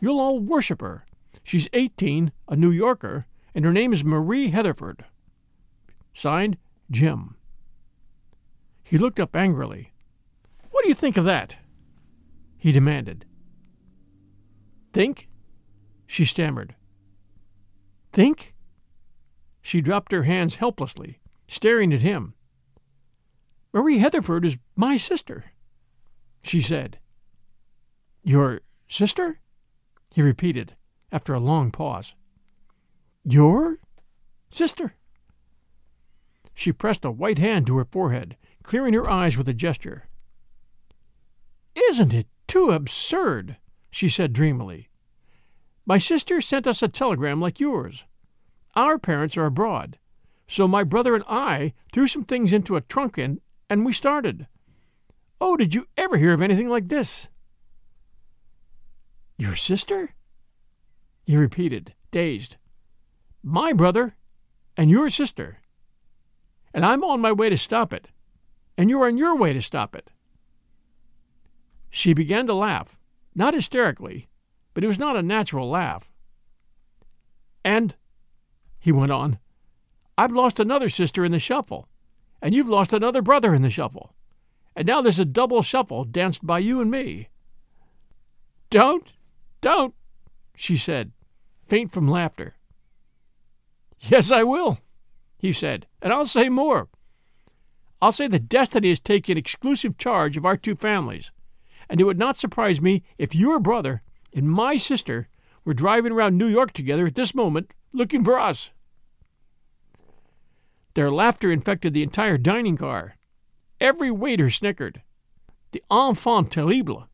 You'll 0.00 0.18
all 0.18 0.40
worship 0.40 0.80
her. 0.80 1.06
She's 1.44 1.68
18, 1.72 2.32
a 2.48 2.56
New 2.56 2.70
Yorker, 2.70 3.26
and 3.54 3.64
her 3.64 3.72
name 3.72 3.92
is 3.92 4.02
Marie 4.02 4.50
Heatherford. 4.50 5.04
Signed, 6.14 6.56
Jim. 6.90 7.36
He 8.82 8.98
looked 8.98 9.20
up 9.20 9.36
angrily. 9.36 9.92
What 10.70 10.82
do 10.82 10.88
you 10.88 10.94
think 10.94 11.16
of 11.16 11.24
that? 11.24 11.56
he 12.58 12.72
demanded. 12.72 13.24
Think? 14.92 15.28
She 16.06 16.24
stammered. 16.24 16.74
Think? 18.12 18.54
She 19.62 19.80
dropped 19.80 20.12
her 20.12 20.24
hands 20.24 20.56
helplessly, 20.56 21.20
staring 21.48 21.92
at 21.92 22.02
him. 22.02 22.34
Marie 23.72 23.98
Heatherford 23.98 24.44
is 24.44 24.56
my 24.74 24.96
sister, 24.96 25.44
she 26.42 26.60
said. 26.60 26.98
Your 28.22 28.60
sister? 28.88 29.38
he 30.12 30.22
repeated, 30.22 30.74
after 31.12 31.32
a 31.32 31.38
long 31.38 31.70
pause. 31.70 32.14
Your 33.24 33.78
sister? 34.50 34.94
She 36.52 36.72
pressed 36.72 37.04
a 37.04 37.10
white 37.10 37.38
hand 37.38 37.66
to 37.68 37.76
her 37.76 37.84
forehead, 37.84 38.36
clearing 38.62 38.94
her 38.94 39.08
eyes 39.08 39.36
with 39.36 39.48
a 39.48 39.54
gesture. 39.54 40.08
Isn't 41.74 42.12
it 42.12 42.26
too 42.48 42.70
absurd? 42.70 43.56
she 43.90 44.08
said 44.08 44.32
dreamily. 44.32 44.88
My 45.86 45.98
sister 45.98 46.40
sent 46.40 46.66
us 46.66 46.82
a 46.82 46.88
telegram 46.88 47.40
like 47.40 47.60
yours. 47.60 48.04
Our 48.74 48.98
parents 48.98 49.36
are 49.36 49.46
abroad, 49.46 49.98
so 50.46 50.68
my 50.68 50.84
brother 50.84 51.14
and 51.14 51.24
I 51.28 51.72
threw 51.92 52.06
some 52.06 52.24
things 52.24 52.52
into 52.52 52.76
a 52.76 52.80
trunk 52.80 53.18
and, 53.18 53.40
and 53.70 53.86
we 53.86 53.92
started. 53.92 54.48
Oh, 55.40 55.56
did 55.56 55.74
you 55.74 55.86
ever 55.96 56.16
hear 56.18 56.34
of 56.34 56.42
anything 56.42 56.68
like 56.68 56.88
this? 56.88 57.28
Your 59.38 59.54
sister? 59.54 60.10
He 61.24 61.36
repeated, 61.36 61.94
dazed. 62.10 62.56
My 63.42 63.72
brother 63.72 64.16
and 64.76 64.90
your 64.90 65.08
sister. 65.08 65.58
And 66.74 66.84
I'm 66.84 67.04
on 67.04 67.20
my 67.20 67.32
way 67.32 67.48
to 67.48 67.56
stop 67.56 67.92
it. 67.92 68.08
And 68.76 68.90
you're 68.90 69.06
on 69.06 69.16
your 69.16 69.36
way 69.36 69.52
to 69.52 69.62
stop 69.62 69.94
it. 69.94 70.10
She 71.88 72.12
began 72.12 72.46
to 72.48 72.54
laugh, 72.54 72.96
not 73.34 73.54
hysterically, 73.54 74.28
but 74.74 74.84
it 74.84 74.88
was 74.88 74.98
not 74.98 75.16
a 75.16 75.22
natural 75.22 75.68
laugh. 75.68 76.10
And, 77.64 77.94
he 78.78 78.92
went 78.92 79.12
on, 79.12 79.38
I've 80.16 80.32
lost 80.32 80.60
another 80.60 80.88
sister 80.88 81.24
in 81.24 81.32
the 81.32 81.40
shuffle, 81.40 81.88
and 82.42 82.54
you've 82.54 82.68
lost 82.68 82.92
another 82.92 83.22
brother 83.22 83.54
in 83.54 83.62
the 83.62 83.70
shuffle, 83.70 84.14
and 84.74 84.86
now 84.86 85.00
there's 85.00 85.18
a 85.18 85.24
double 85.24 85.62
shuffle 85.62 86.04
danced 86.04 86.46
by 86.46 86.58
you 86.58 86.80
and 86.80 86.90
me. 86.90 87.28
Don't, 88.70 89.12
don't, 89.60 89.94
she 90.54 90.76
said, 90.76 91.12
faint 91.68 91.92
from 91.92 92.08
laughter. 92.08 92.56
Yes, 93.98 94.30
I 94.30 94.44
will, 94.44 94.78
he 95.38 95.52
said, 95.52 95.86
and 96.00 96.12
I'll 96.12 96.26
say 96.26 96.48
more. 96.48 96.88
I'll 98.02 98.12
say 98.12 98.28
that 98.28 98.48
destiny 98.48 98.88
has 98.88 99.00
taken 99.00 99.36
exclusive 99.36 99.98
charge 99.98 100.36
of 100.36 100.46
our 100.46 100.56
two 100.56 100.74
families, 100.74 101.32
and 101.88 102.00
it 102.00 102.04
would 102.04 102.18
not 102.18 102.38
surprise 102.38 102.80
me 102.80 103.02
if 103.18 103.34
your 103.34 103.58
brother 103.58 104.02
and 104.32 104.48
my 104.48 104.76
sister 104.76 105.28
were 105.64 105.74
driving 105.74 106.12
around 106.12 106.38
New 106.38 106.46
York 106.46 106.72
together 106.72 107.06
at 107.06 107.14
this 107.14 107.34
moment 107.34 107.72
looking 107.92 108.24
for 108.24 108.38
us. 108.38 108.70
Their 111.00 111.10
laughter 111.10 111.50
infected 111.50 111.94
the 111.94 112.02
entire 112.02 112.36
dining 112.36 112.76
car. 112.76 113.16
Every 113.80 114.10
waiter 114.10 114.50
snickered. 114.50 115.00
The 115.72 115.82
enfant 115.90 116.52
terrible 116.52 117.08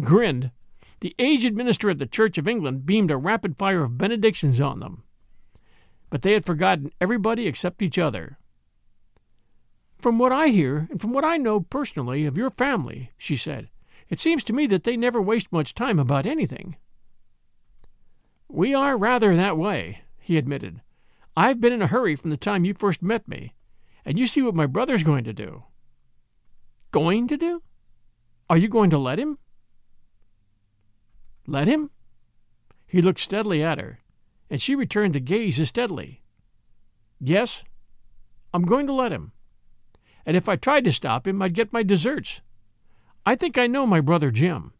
grinned. 0.00 0.50
The 0.98 1.14
aged 1.16 1.54
minister 1.54 1.90
of 1.90 2.00
the 2.00 2.06
Church 2.06 2.38
of 2.38 2.48
England 2.48 2.86
beamed 2.86 3.12
a 3.12 3.16
rapid 3.16 3.56
fire 3.56 3.84
of 3.84 3.96
benedictions 3.96 4.60
on 4.60 4.80
them. 4.80 5.04
But 6.10 6.22
they 6.22 6.32
had 6.32 6.44
forgotten 6.44 6.90
everybody 7.00 7.46
except 7.46 7.82
each 7.82 7.98
other. 7.98 8.36
From 10.00 10.18
what 10.18 10.32
I 10.32 10.48
hear, 10.48 10.88
and 10.90 11.00
from 11.00 11.12
what 11.12 11.24
I 11.24 11.36
know 11.36 11.60
personally 11.60 12.26
of 12.26 12.36
your 12.36 12.50
family, 12.50 13.12
she 13.16 13.36
said, 13.36 13.68
it 14.08 14.18
seems 14.18 14.42
to 14.42 14.52
me 14.52 14.66
that 14.66 14.82
they 14.82 14.96
never 14.96 15.22
waste 15.22 15.52
much 15.52 15.76
time 15.76 16.00
about 16.00 16.26
anything. 16.26 16.78
We 18.48 18.74
are 18.74 18.96
rather 18.96 19.36
that 19.36 19.56
way, 19.56 20.02
he 20.18 20.36
admitted. 20.36 20.80
I've 21.40 21.58
been 21.58 21.72
in 21.72 21.80
a 21.80 21.86
hurry 21.86 22.16
from 22.16 22.28
the 22.28 22.36
time 22.36 22.66
you 22.66 22.74
first 22.74 23.02
met 23.02 23.26
me, 23.26 23.54
and 24.04 24.18
you 24.18 24.26
see 24.26 24.42
what 24.42 24.54
my 24.54 24.66
brother's 24.66 25.02
going 25.02 25.24
to 25.24 25.32
do. 25.32 25.62
Going 26.90 27.28
to 27.28 27.38
do? 27.38 27.62
Are 28.50 28.58
you 28.58 28.68
going 28.68 28.90
to 28.90 28.98
let 28.98 29.18
him? 29.18 29.38
Let 31.46 31.66
him? 31.66 31.92
He 32.86 33.00
looked 33.00 33.20
steadily 33.20 33.62
at 33.62 33.78
her, 33.78 34.00
and 34.50 34.60
she 34.60 34.74
returned 34.74 35.14
the 35.14 35.20
gaze 35.20 35.58
as 35.58 35.70
steadily. 35.70 36.20
Yes, 37.18 37.64
I'm 38.52 38.66
going 38.66 38.86
to 38.88 38.92
let 38.92 39.10
him. 39.10 39.32
And 40.26 40.36
if 40.36 40.46
I 40.46 40.56
tried 40.56 40.84
to 40.84 40.92
stop 40.92 41.26
him, 41.26 41.40
I'd 41.40 41.54
get 41.54 41.72
my 41.72 41.82
deserts. 41.82 42.42
I 43.24 43.34
think 43.34 43.56
I 43.56 43.66
know 43.66 43.86
my 43.86 44.02
brother 44.02 44.30
Jim, 44.30 44.74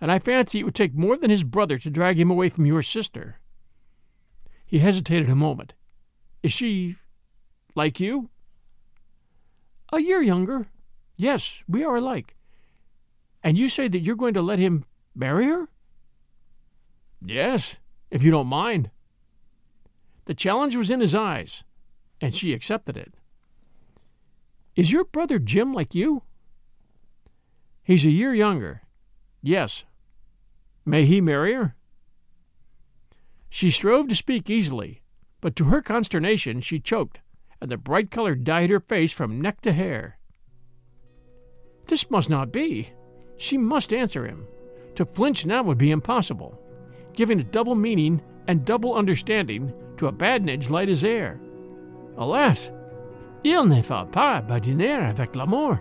and 0.00 0.10
I 0.10 0.20
fancy 0.20 0.60
it 0.60 0.64
would 0.64 0.74
take 0.74 0.94
more 0.94 1.18
than 1.18 1.28
his 1.28 1.44
brother 1.44 1.78
to 1.80 1.90
drag 1.90 2.18
him 2.18 2.30
away 2.30 2.48
from 2.48 2.64
your 2.64 2.82
sister. 2.82 3.40
He 4.64 4.78
hesitated 4.78 5.28
a 5.28 5.34
moment. 5.34 5.74
Is 6.42 6.52
she 6.52 6.96
like 7.74 8.00
you? 8.00 8.30
A 9.92 10.00
year 10.00 10.20
younger. 10.22 10.68
Yes, 11.16 11.62
we 11.66 11.84
are 11.84 11.96
alike. 11.96 12.36
And 13.42 13.56
you 13.56 13.68
say 13.68 13.88
that 13.88 14.00
you're 14.00 14.16
going 14.16 14.34
to 14.34 14.42
let 14.42 14.58
him 14.58 14.84
marry 15.14 15.46
her? 15.46 15.68
Yes, 17.24 17.76
if 18.10 18.22
you 18.22 18.30
don't 18.30 18.46
mind. 18.46 18.90
The 20.26 20.34
challenge 20.34 20.76
was 20.76 20.90
in 20.90 21.00
his 21.00 21.14
eyes, 21.14 21.64
and 22.20 22.34
she 22.34 22.52
accepted 22.52 22.96
it. 22.96 23.14
Is 24.76 24.92
your 24.92 25.04
brother 25.04 25.38
Jim 25.38 25.72
like 25.72 25.94
you? 25.94 26.22
He's 27.82 28.04
a 28.04 28.10
year 28.10 28.34
younger. 28.34 28.82
Yes. 29.42 29.84
May 30.84 31.04
he 31.06 31.20
marry 31.20 31.54
her? 31.54 31.74
She 33.48 33.70
strove 33.70 34.08
to 34.08 34.14
speak 34.14 34.50
easily, 34.50 35.02
but 35.40 35.56
to 35.56 35.64
her 35.64 35.82
consternation 35.82 36.60
she 36.60 36.80
choked, 36.80 37.20
and 37.60 37.70
the 37.70 37.76
bright 37.76 38.10
color 38.10 38.34
dyed 38.34 38.70
her 38.70 38.80
face 38.80 39.12
from 39.12 39.40
neck 39.40 39.60
to 39.60 39.72
hair. 39.72 40.18
This 41.86 42.10
must 42.10 42.28
not 42.28 42.52
be. 42.52 42.90
She 43.36 43.56
must 43.56 43.92
answer 43.92 44.26
him. 44.26 44.46
To 44.96 45.06
flinch 45.06 45.46
now 45.46 45.62
would 45.62 45.78
be 45.78 45.90
impossible, 45.90 46.60
giving 47.12 47.40
a 47.40 47.44
double 47.44 47.74
meaning 47.74 48.20
and 48.46 48.64
double 48.64 48.94
understanding 48.94 49.72
to 49.96 50.08
a 50.08 50.12
badinage 50.12 50.70
light 50.70 50.88
as 50.88 51.04
air. 51.04 51.40
Alas, 52.16 52.70
il 53.44 53.64
ne 53.64 53.80
faut 53.80 54.10
pas 54.10 54.42
badiner 54.42 55.08
avec 55.08 55.36
l'amour. 55.36 55.80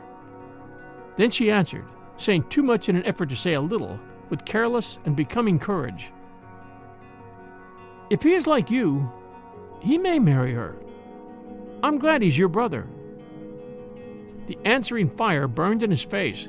Then 1.17 1.32
she 1.32 1.50
answered, 1.50 1.86
saying 2.17 2.43
too 2.50 2.63
much 2.63 2.89
in 2.89 2.96
an 2.96 3.06
effort 3.06 3.30
to 3.30 3.36
say 3.36 3.54
a 3.54 3.62
little, 3.62 4.00
with 4.30 4.46
careless 4.46 5.00
and 5.06 5.15
becoming 5.15 5.58
courage. 5.58 6.12
If 8.10 8.22
he 8.22 8.34
is 8.34 8.48
like 8.48 8.70
you, 8.70 9.12
he 9.80 9.98
may 9.98 10.20
marry 10.20 10.54
her, 10.54 10.76
I'm 11.84 12.00
glad 12.00 12.22
he's 12.22 12.38
your 12.38 12.50
brother. 12.50 12.88
The 14.48 14.58
answering 14.66 15.10
fire 15.10 15.48
burned 15.48 15.84
in 15.84 15.92
his 15.92 16.02
face. 16.02 16.48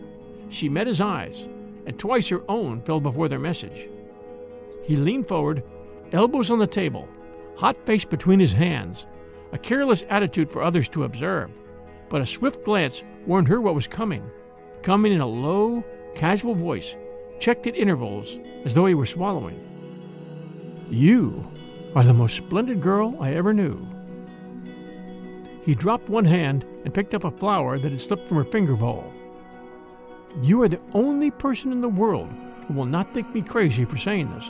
She 0.48 0.68
met 0.68 0.86
his 0.86 1.00
eyes, 1.00 1.48
and 1.84 1.98
twice 1.98 2.28
her 2.28 2.42
own 2.48 2.80
fell 2.82 3.00
before 3.00 3.28
their 3.28 3.38
message. 3.38 3.88
He 4.84 4.96
leaned 4.96 5.28
forward, 5.28 5.62
elbows 6.12 6.50
on 6.50 6.58
the 6.58 6.66
table, 6.66 7.08
hot 7.56 7.76
face 7.84 8.04
between 8.04 8.40
his 8.40 8.52
hands, 8.52 9.06
a 9.52 9.58
careless 9.58 10.04
attitude 10.08 10.50
for 10.50 10.62
others 10.62 10.88
to 10.90 11.04
observe, 11.04 11.50
but 12.08 12.22
a 12.22 12.26
swift 12.26 12.64
glance 12.64 13.04
warned 13.26 13.48
her 13.48 13.60
what 13.60 13.74
was 13.74 13.86
coming, 13.86 14.30
coming 14.82 15.12
in 15.12 15.20
a 15.20 15.26
low, 15.26 15.84
casual 16.14 16.54
voice, 16.54 16.96
checked 17.38 17.66
at 17.66 17.76
intervals 17.76 18.38
as 18.64 18.72
though 18.72 18.86
he 18.86 18.94
were 18.94 19.06
swallowing. 19.06 19.62
You 20.88 21.44
are 21.98 22.04
the 22.04 22.14
most 22.14 22.36
splendid 22.36 22.80
girl 22.80 23.16
I 23.20 23.32
ever 23.32 23.52
knew. 23.52 23.84
He 25.64 25.74
dropped 25.74 26.08
one 26.08 26.24
hand 26.24 26.64
and 26.84 26.94
picked 26.94 27.12
up 27.12 27.24
a 27.24 27.30
flower 27.32 27.76
that 27.76 27.90
had 27.90 28.00
slipped 28.00 28.28
from 28.28 28.36
her 28.36 28.44
finger 28.44 28.76
bowl. 28.76 29.12
You 30.40 30.62
are 30.62 30.68
the 30.68 30.80
only 30.92 31.32
person 31.32 31.72
in 31.72 31.80
the 31.80 31.88
world 31.88 32.30
who 32.68 32.74
will 32.74 32.84
not 32.84 33.12
think 33.12 33.34
me 33.34 33.42
crazy 33.42 33.84
for 33.84 33.96
saying 33.96 34.32
this. 34.32 34.48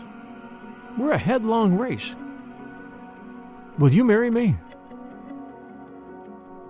We're 0.98 1.12
a 1.12 1.18
headlong 1.18 1.78
race. 1.78 2.14
Will 3.78 3.94
you 3.94 4.04
marry 4.04 4.30
me? 4.30 4.54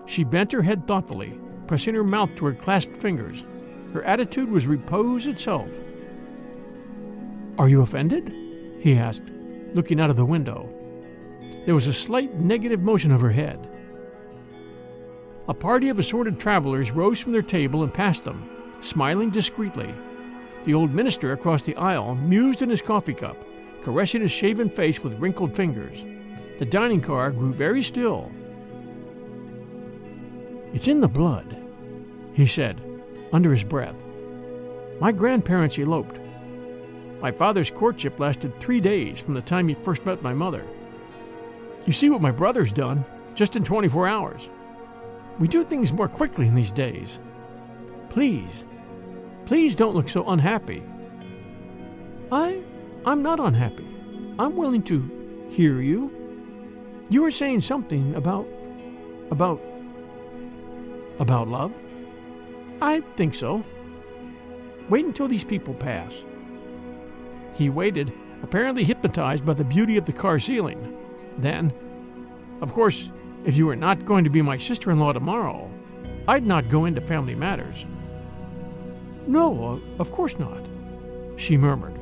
She 0.06 0.22
bent 0.22 0.52
her 0.52 0.62
head 0.62 0.86
thoughtfully, 0.86 1.40
pressing 1.66 1.96
her 1.96 2.04
mouth 2.04 2.30
to 2.36 2.44
her 2.44 2.54
clasped 2.54 2.96
fingers. 2.98 3.42
Her 3.92 4.04
attitude 4.04 4.48
was 4.48 4.68
repose 4.68 5.26
itself. 5.26 5.68
Are 7.58 7.68
you 7.68 7.82
offended? 7.82 8.32
he 8.80 8.96
asked, 8.96 9.24
looking 9.74 10.00
out 10.00 10.10
of 10.10 10.16
the 10.16 10.24
window. 10.24 10.68
There 11.64 11.74
was 11.74 11.86
a 11.86 11.92
slight 11.92 12.34
negative 12.34 12.80
motion 12.80 13.12
of 13.12 13.20
her 13.20 13.30
head. 13.30 13.68
A 15.48 15.54
party 15.54 15.88
of 15.88 15.98
assorted 15.98 16.38
travelers 16.38 16.92
rose 16.92 17.18
from 17.18 17.32
their 17.32 17.42
table 17.42 17.82
and 17.82 17.92
passed 17.92 18.24
them, 18.24 18.48
smiling 18.80 19.30
discreetly. 19.30 19.94
The 20.64 20.74
old 20.74 20.92
minister 20.92 21.32
across 21.32 21.62
the 21.62 21.76
aisle 21.76 22.14
mused 22.14 22.62
in 22.62 22.68
his 22.68 22.82
coffee 22.82 23.14
cup, 23.14 23.36
caressing 23.82 24.20
his 24.20 24.32
shaven 24.32 24.68
face 24.68 25.02
with 25.02 25.18
wrinkled 25.18 25.54
fingers. 25.54 26.04
The 26.58 26.66
dining 26.66 27.00
car 27.00 27.30
grew 27.30 27.52
very 27.52 27.82
still. 27.82 28.30
It's 30.74 30.88
in 30.88 31.00
the 31.00 31.08
blood, 31.08 31.56
he 32.34 32.46
said, 32.46 32.80
under 33.32 33.52
his 33.52 33.64
breath. 33.64 33.96
My 35.00 35.12
grandparents 35.12 35.78
eloped. 35.78 36.20
My 37.20 37.32
father's 37.32 37.70
courtship 37.70 38.20
lasted 38.20 38.58
three 38.60 38.80
days 38.80 39.18
from 39.18 39.34
the 39.34 39.40
time 39.40 39.68
he 39.68 39.74
first 39.74 40.06
met 40.06 40.22
my 40.22 40.32
mother. 40.32 40.64
You 41.86 41.92
see 41.92 42.10
what 42.10 42.20
my 42.20 42.30
brother's 42.30 42.70
done, 42.70 43.04
just 43.34 43.56
in 43.56 43.64
24 43.64 44.06
hours. 44.06 44.48
We 45.38 45.48
do 45.48 45.64
things 45.64 45.92
more 45.92 46.08
quickly 46.08 46.46
in 46.46 46.54
these 46.54 46.72
days. 46.72 47.18
Please, 48.08 48.66
please 49.46 49.74
don't 49.74 49.94
look 49.94 50.08
so 50.08 50.28
unhappy. 50.28 50.82
I, 52.30 52.60
I'm 53.04 53.22
not 53.22 53.40
unhappy. 53.40 53.86
I'm 54.38 54.56
willing 54.56 54.82
to 54.84 55.48
hear 55.50 55.80
you. 55.80 56.12
You 57.08 57.22
were 57.22 57.30
saying 57.30 57.62
something 57.62 58.14
about, 58.14 58.46
about, 59.30 59.60
about 61.18 61.48
love? 61.48 61.72
I 62.80 63.00
think 63.16 63.34
so. 63.34 63.64
Wait 64.88 65.04
until 65.04 65.26
these 65.26 65.44
people 65.44 65.74
pass. 65.74 66.12
He 67.58 67.70
waited, 67.70 68.12
apparently 68.44 68.84
hypnotized 68.84 69.44
by 69.44 69.52
the 69.52 69.64
beauty 69.64 69.96
of 69.96 70.06
the 70.06 70.12
car 70.12 70.38
ceiling. 70.38 70.96
Then, 71.38 71.72
of 72.60 72.72
course, 72.72 73.10
if 73.44 73.56
you 73.56 73.66
were 73.66 73.74
not 73.74 74.04
going 74.04 74.22
to 74.22 74.30
be 74.30 74.40
my 74.40 74.56
sister 74.56 74.92
in 74.92 75.00
law 75.00 75.12
tomorrow, 75.12 75.68
I'd 76.28 76.46
not 76.46 76.68
go 76.68 76.84
into 76.84 77.00
family 77.00 77.34
matters. 77.34 77.84
No, 79.26 79.80
of 79.98 80.12
course 80.12 80.38
not, 80.38 80.64
she 81.36 81.56
murmured. 81.56 81.98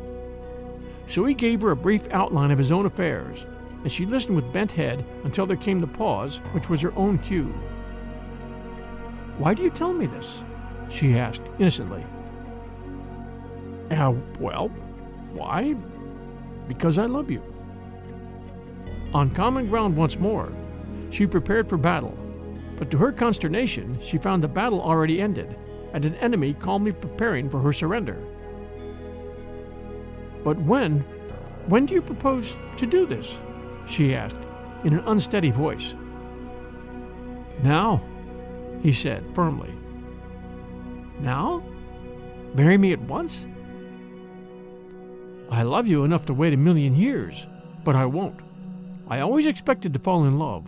So 1.08 1.24
he 1.24 1.32
gave 1.32 1.62
her 1.62 1.70
a 1.70 1.76
brief 1.76 2.06
outline 2.10 2.50
of 2.50 2.58
his 2.58 2.70
own 2.70 2.84
affairs, 2.84 3.46
and 3.82 3.90
she 3.90 4.04
listened 4.04 4.36
with 4.36 4.52
bent 4.52 4.70
head 4.70 5.06
until 5.24 5.46
there 5.46 5.56
came 5.56 5.80
the 5.80 5.86
pause, 5.86 6.36
which 6.52 6.68
was 6.68 6.82
her 6.82 6.94
own 6.96 7.16
cue. 7.16 7.54
Why 9.38 9.54
do 9.54 9.62
you 9.62 9.70
tell 9.70 9.94
me 9.94 10.04
this? 10.04 10.42
she 10.90 11.18
asked 11.18 11.42
innocently. 11.58 12.04
Uh, 13.90 14.12
well, 14.38 14.70
why? 15.36 15.74
Because 16.68 16.98
I 16.98 17.06
love 17.06 17.30
you. 17.30 17.42
On 19.14 19.30
common 19.30 19.68
ground 19.68 19.96
once 19.96 20.18
more, 20.18 20.52
she 21.10 21.26
prepared 21.26 21.68
for 21.68 21.76
battle, 21.76 22.16
but 22.76 22.90
to 22.90 22.98
her 22.98 23.12
consternation, 23.12 23.98
she 24.02 24.18
found 24.18 24.42
the 24.42 24.48
battle 24.48 24.80
already 24.80 25.20
ended 25.20 25.56
and 25.92 26.04
an 26.04 26.14
enemy 26.16 26.54
calmly 26.54 26.92
preparing 26.92 27.48
for 27.48 27.60
her 27.60 27.72
surrender. 27.72 28.22
But 30.44 30.58
when, 30.60 31.00
when 31.66 31.86
do 31.86 31.94
you 31.94 32.02
propose 32.02 32.56
to 32.76 32.86
do 32.86 33.06
this? 33.06 33.36
she 33.86 34.14
asked 34.14 34.36
in 34.84 34.94
an 34.94 35.04
unsteady 35.06 35.50
voice. 35.50 35.94
Now, 37.62 38.02
he 38.82 38.92
said 38.92 39.24
firmly. 39.34 39.72
Now? 41.20 41.62
Marry 42.54 42.76
me 42.78 42.92
at 42.92 43.00
once? 43.00 43.46
I 45.50 45.62
love 45.62 45.86
you 45.86 46.04
enough 46.04 46.26
to 46.26 46.34
wait 46.34 46.52
a 46.52 46.56
million 46.56 46.96
years, 46.96 47.46
but 47.84 47.94
I 47.94 48.06
won't. 48.06 48.40
I 49.08 49.20
always 49.20 49.46
expected 49.46 49.92
to 49.92 49.98
fall 49.98 50.24
in 50.24 50.38
love. 50.38 50.66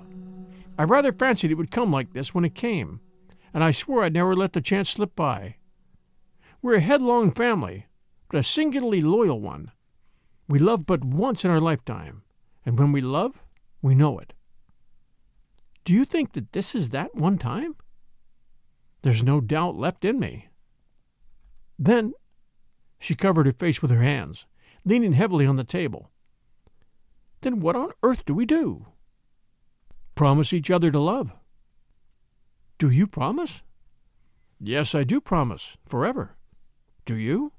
I 0.79 0.85
rather 0.85 1.13
fancied 1.13 1.51
it 1.51 1.57
would 1.57 1.71
come 1.71 1.91
like 1.91 2.13
this 2.13 2.35
when 2.35 2.45
it 2.45 2.55
came, 2.55 3.01
and 3.53 3.65
I 3.65 3.73
swore 3.73 4.05
I'd 4.05 4.13
never 4.13 4.37
let 4.37 4.53
the 4.53 4.61
chance 4.61 4.91
slip 4.91 5.17
by. 5.17 5.57
We're 6.63 6.77
a 6.77 6.81
headlong 6.81 7.33
family, 7.33 7.87
but 8.29 8.39
a 8.39 8.43
singularly 8.43 9.03
loyal 9.03 9.41
one. 9.41 9.73
We 10.49 10.59
love 10.59 10.87
but 10.87 11.05
once 11.05 11.45
in 11.45 11.51
our 11.51 11.61
lifetime, 11.61 12.23
and 12.65 12.79
when 12.79 12.93
we 12.93 13.01
love, 13.01 13.43
we 13.83 13.95
know 13.95 14.19
it. 14.19 14.33
Do 15.85 15.93
you 15.93 16.05
think 16.05 16.33
that 16.33 16.53
this 16.53 16.75
is 16.75 16.91
that 16.91 17.15
one 17.15 17.39
time? 17.39 17.75
There's 19.03 19.23
no 19.23 19.41
doubt 19.41 19.77
left 19.77 20.05
in 20.05 20.21
me. 20.21 20.49
Then 21.79 22.13
she 22.99 23.15
covered 23.15 23.47
her 23.47 23.53
face 23.53 23.81
with 23.81 23.91
her 23.91 24.03
hands, 24.03 24.47
leaning 24.89 25.13
heavily 25.13 25.45
on 25.45 25.57
the 25.57 25.65
table. 25.65 26.11
Then 27.43 27.61
what 27.61 27.77
on 27.77 27.91
earth 28.03 28.25
do 28.25 28.35
we 28.35 28.47
do? 28.47 28.87
Promise 30.15 30.53
each 30.55 30.71
other 30.71 30.91
to 30.91 30.99
love. 30.99 31.31
Do 32.79 32.89
you 32.89 33.07
promise? 33.07 33.63
Yes, 34.59 34.95
I 34.95 35.05
do 35.05 35.21
promise, 35.21 35.77
forever. 35.87 36.37
Do 37.05 37.17
you? 37.17 37.53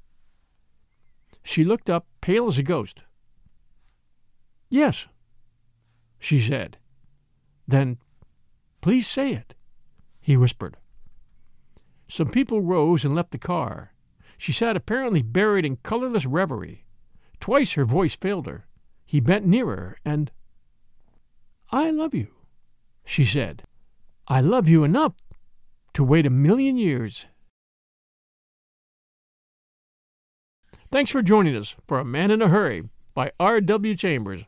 She 1.44 1.64
looked 1.64 1.90
up, 1.90 2.08
pale 2.20 2.48
as 2.48 2.58
a 2.58 2.64
ghost. 2.64 3.04
Yes, 4.70 5.08
she 6.18 6.42
said. 6.42 6.78
Then, 7.68 8.00
please 8.82 9.08
say 9.08 9.34
it, 9.34 9.54
he 10.20 10.36
whispered. 10.36 10.78
Some 12.08 12.30
people 12.30 12.62
rose 12.62 13.06
and 13.06 13.14
left 13.14 13.32
the 13.32 13.38
car. 13.38 13.94
She 14.38 14.52
sat 14.52 14.76
apparently 14.76 15.22
buried 15.22 15.66
in 15.66 15.78
colorless 15.78 16.26
reverie. 16.26 16.86
Twice 17.40 17.74
her 17.74 17.86
voice 17.86 18.16
failed 18.16 18.48
her. 18.48 18.66
He 19.06 19.20
bent 19.20 19.46
nearer 19.46 19.98
and. 20.04 20.32
I 21.72 21.92
love 21.92 22.14
you, 22.14 22.28
she 23.06 23.26
said. 23.26 23.64
I 24.28 24.42
love 24.42 24.68
you 24.68 24.84
enough 24.84 25.14
to 25.94 26.04
wait 26.04 26.26
a 26.26 26.32
million 26.32 26.78
years. 26.78 27.28
Thanks 30.92 31.12
for 31.12 31.22
joining 31.22 31.56
us 31.56 31.76
for 31.88 32.00
A 32.00 32.06
Man 32.06 32.32
in 32.32 32.42
a 32.42 32.48
Hurry 32.48 32.90
by 33.14 33.32
R.W. 33.40 33.96
Chambers. 33.96 34.44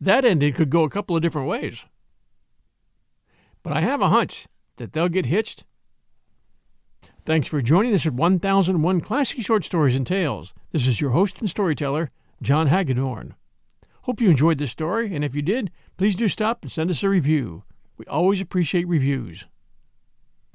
That 0.00 0.24
ending 0.24 0.52
could 0.52 0.70
go 0.70 0.84
a 0.84 0.90
couple 0.90 1.16
of 1.16 1.22
different 1.22 1.48
ways. 1.48 1.84
But 3.62 3.72
I 3.72 3.80
have 3.80 4.00
a 4.00 4.10
hunch 4.10 4.46
that 4.76 4.92
they'll 4.92 5.08
get 5.08 5.26
hitched 5.26 5.64
Thanks 7.28 7.46
for 7.46 7.60
joining 7.60 7.92
us 7.92 8.06
at 8.06 8.14
1001 8.14 9.02
Classic 9.02 9.42
Short 9.42 9.62
Stories 9.62 9.94
and 9.94 10.06
Tales. 10.06 10.54
This 10.72 10.86
is 10.86 10.98
your 10.98 11.10
host 11.10 11.40
and 11.40 11.50
storyteller, 11.50 12.10
John 12.42 12.68
Hagedorn. 12.68 13.34
Hope 14.02 14.20
you 14.20 14.30
enjoyed 14.30 14.58
this 14.58 14.70
story, 14.70 15.14
and 15.14 15.24
if 15.24 15.34
you 15.34 15.42
did, 15.42 15.70
please 15.96 16.16
do 16.16 16.28
stop 16.28 16.62
and 16.62 16.72
send 16.72 16.90
us 16.90 17.02
a 17.02 17.08
review. 17.08 17.64
We 17.96 18.06
always 18.06 18.40
appreciate 18.40 18.88
reviews. 18.88 19.46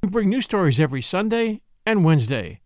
We 0.01 0.09
bring 0.09 0.29
new 0.29 0.41
stories 0.41 0.79
every 0.79 1.01
Sunday 1.01 1.61
and 1.85 2.03
Wednesday, 2.03 2.61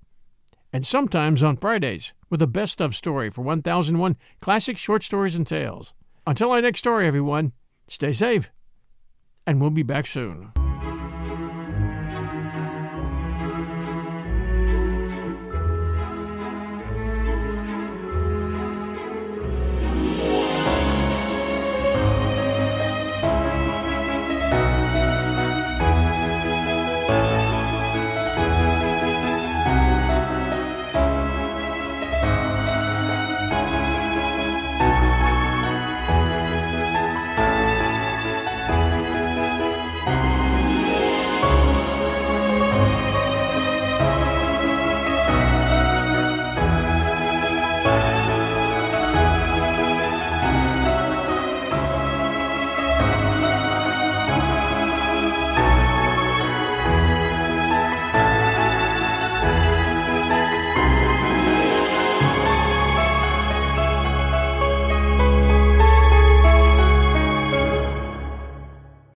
and 0.71 0.85
sometimes 0.85 1.43
on 1.43 1.57
Fridays 1.57 2.13
with 2.29 2.41
a 2.41 2.47
best 2.47 2.81
of 2.81 2.95
story 2.95 3.29
for 3.29 3.41
1001 3.41 4.15
Classic 4.41 4.77
Short 4.77 5.03
Stories 5.03 5.35
and 5.35 5.47
Tales. 5.47 5.93
Until 6.25 6.51
our 6.51 6.61
next 6.61 6.79
story, 6.79 7.07
everyone, 7.07 7.53
stay 7.87 8.13
safe, 8.13 8.49
and 9.45 9.59
we'll 9.59 9.69
be 9.69 9.83
back 9.83 10.07
soon. 10.07 10.51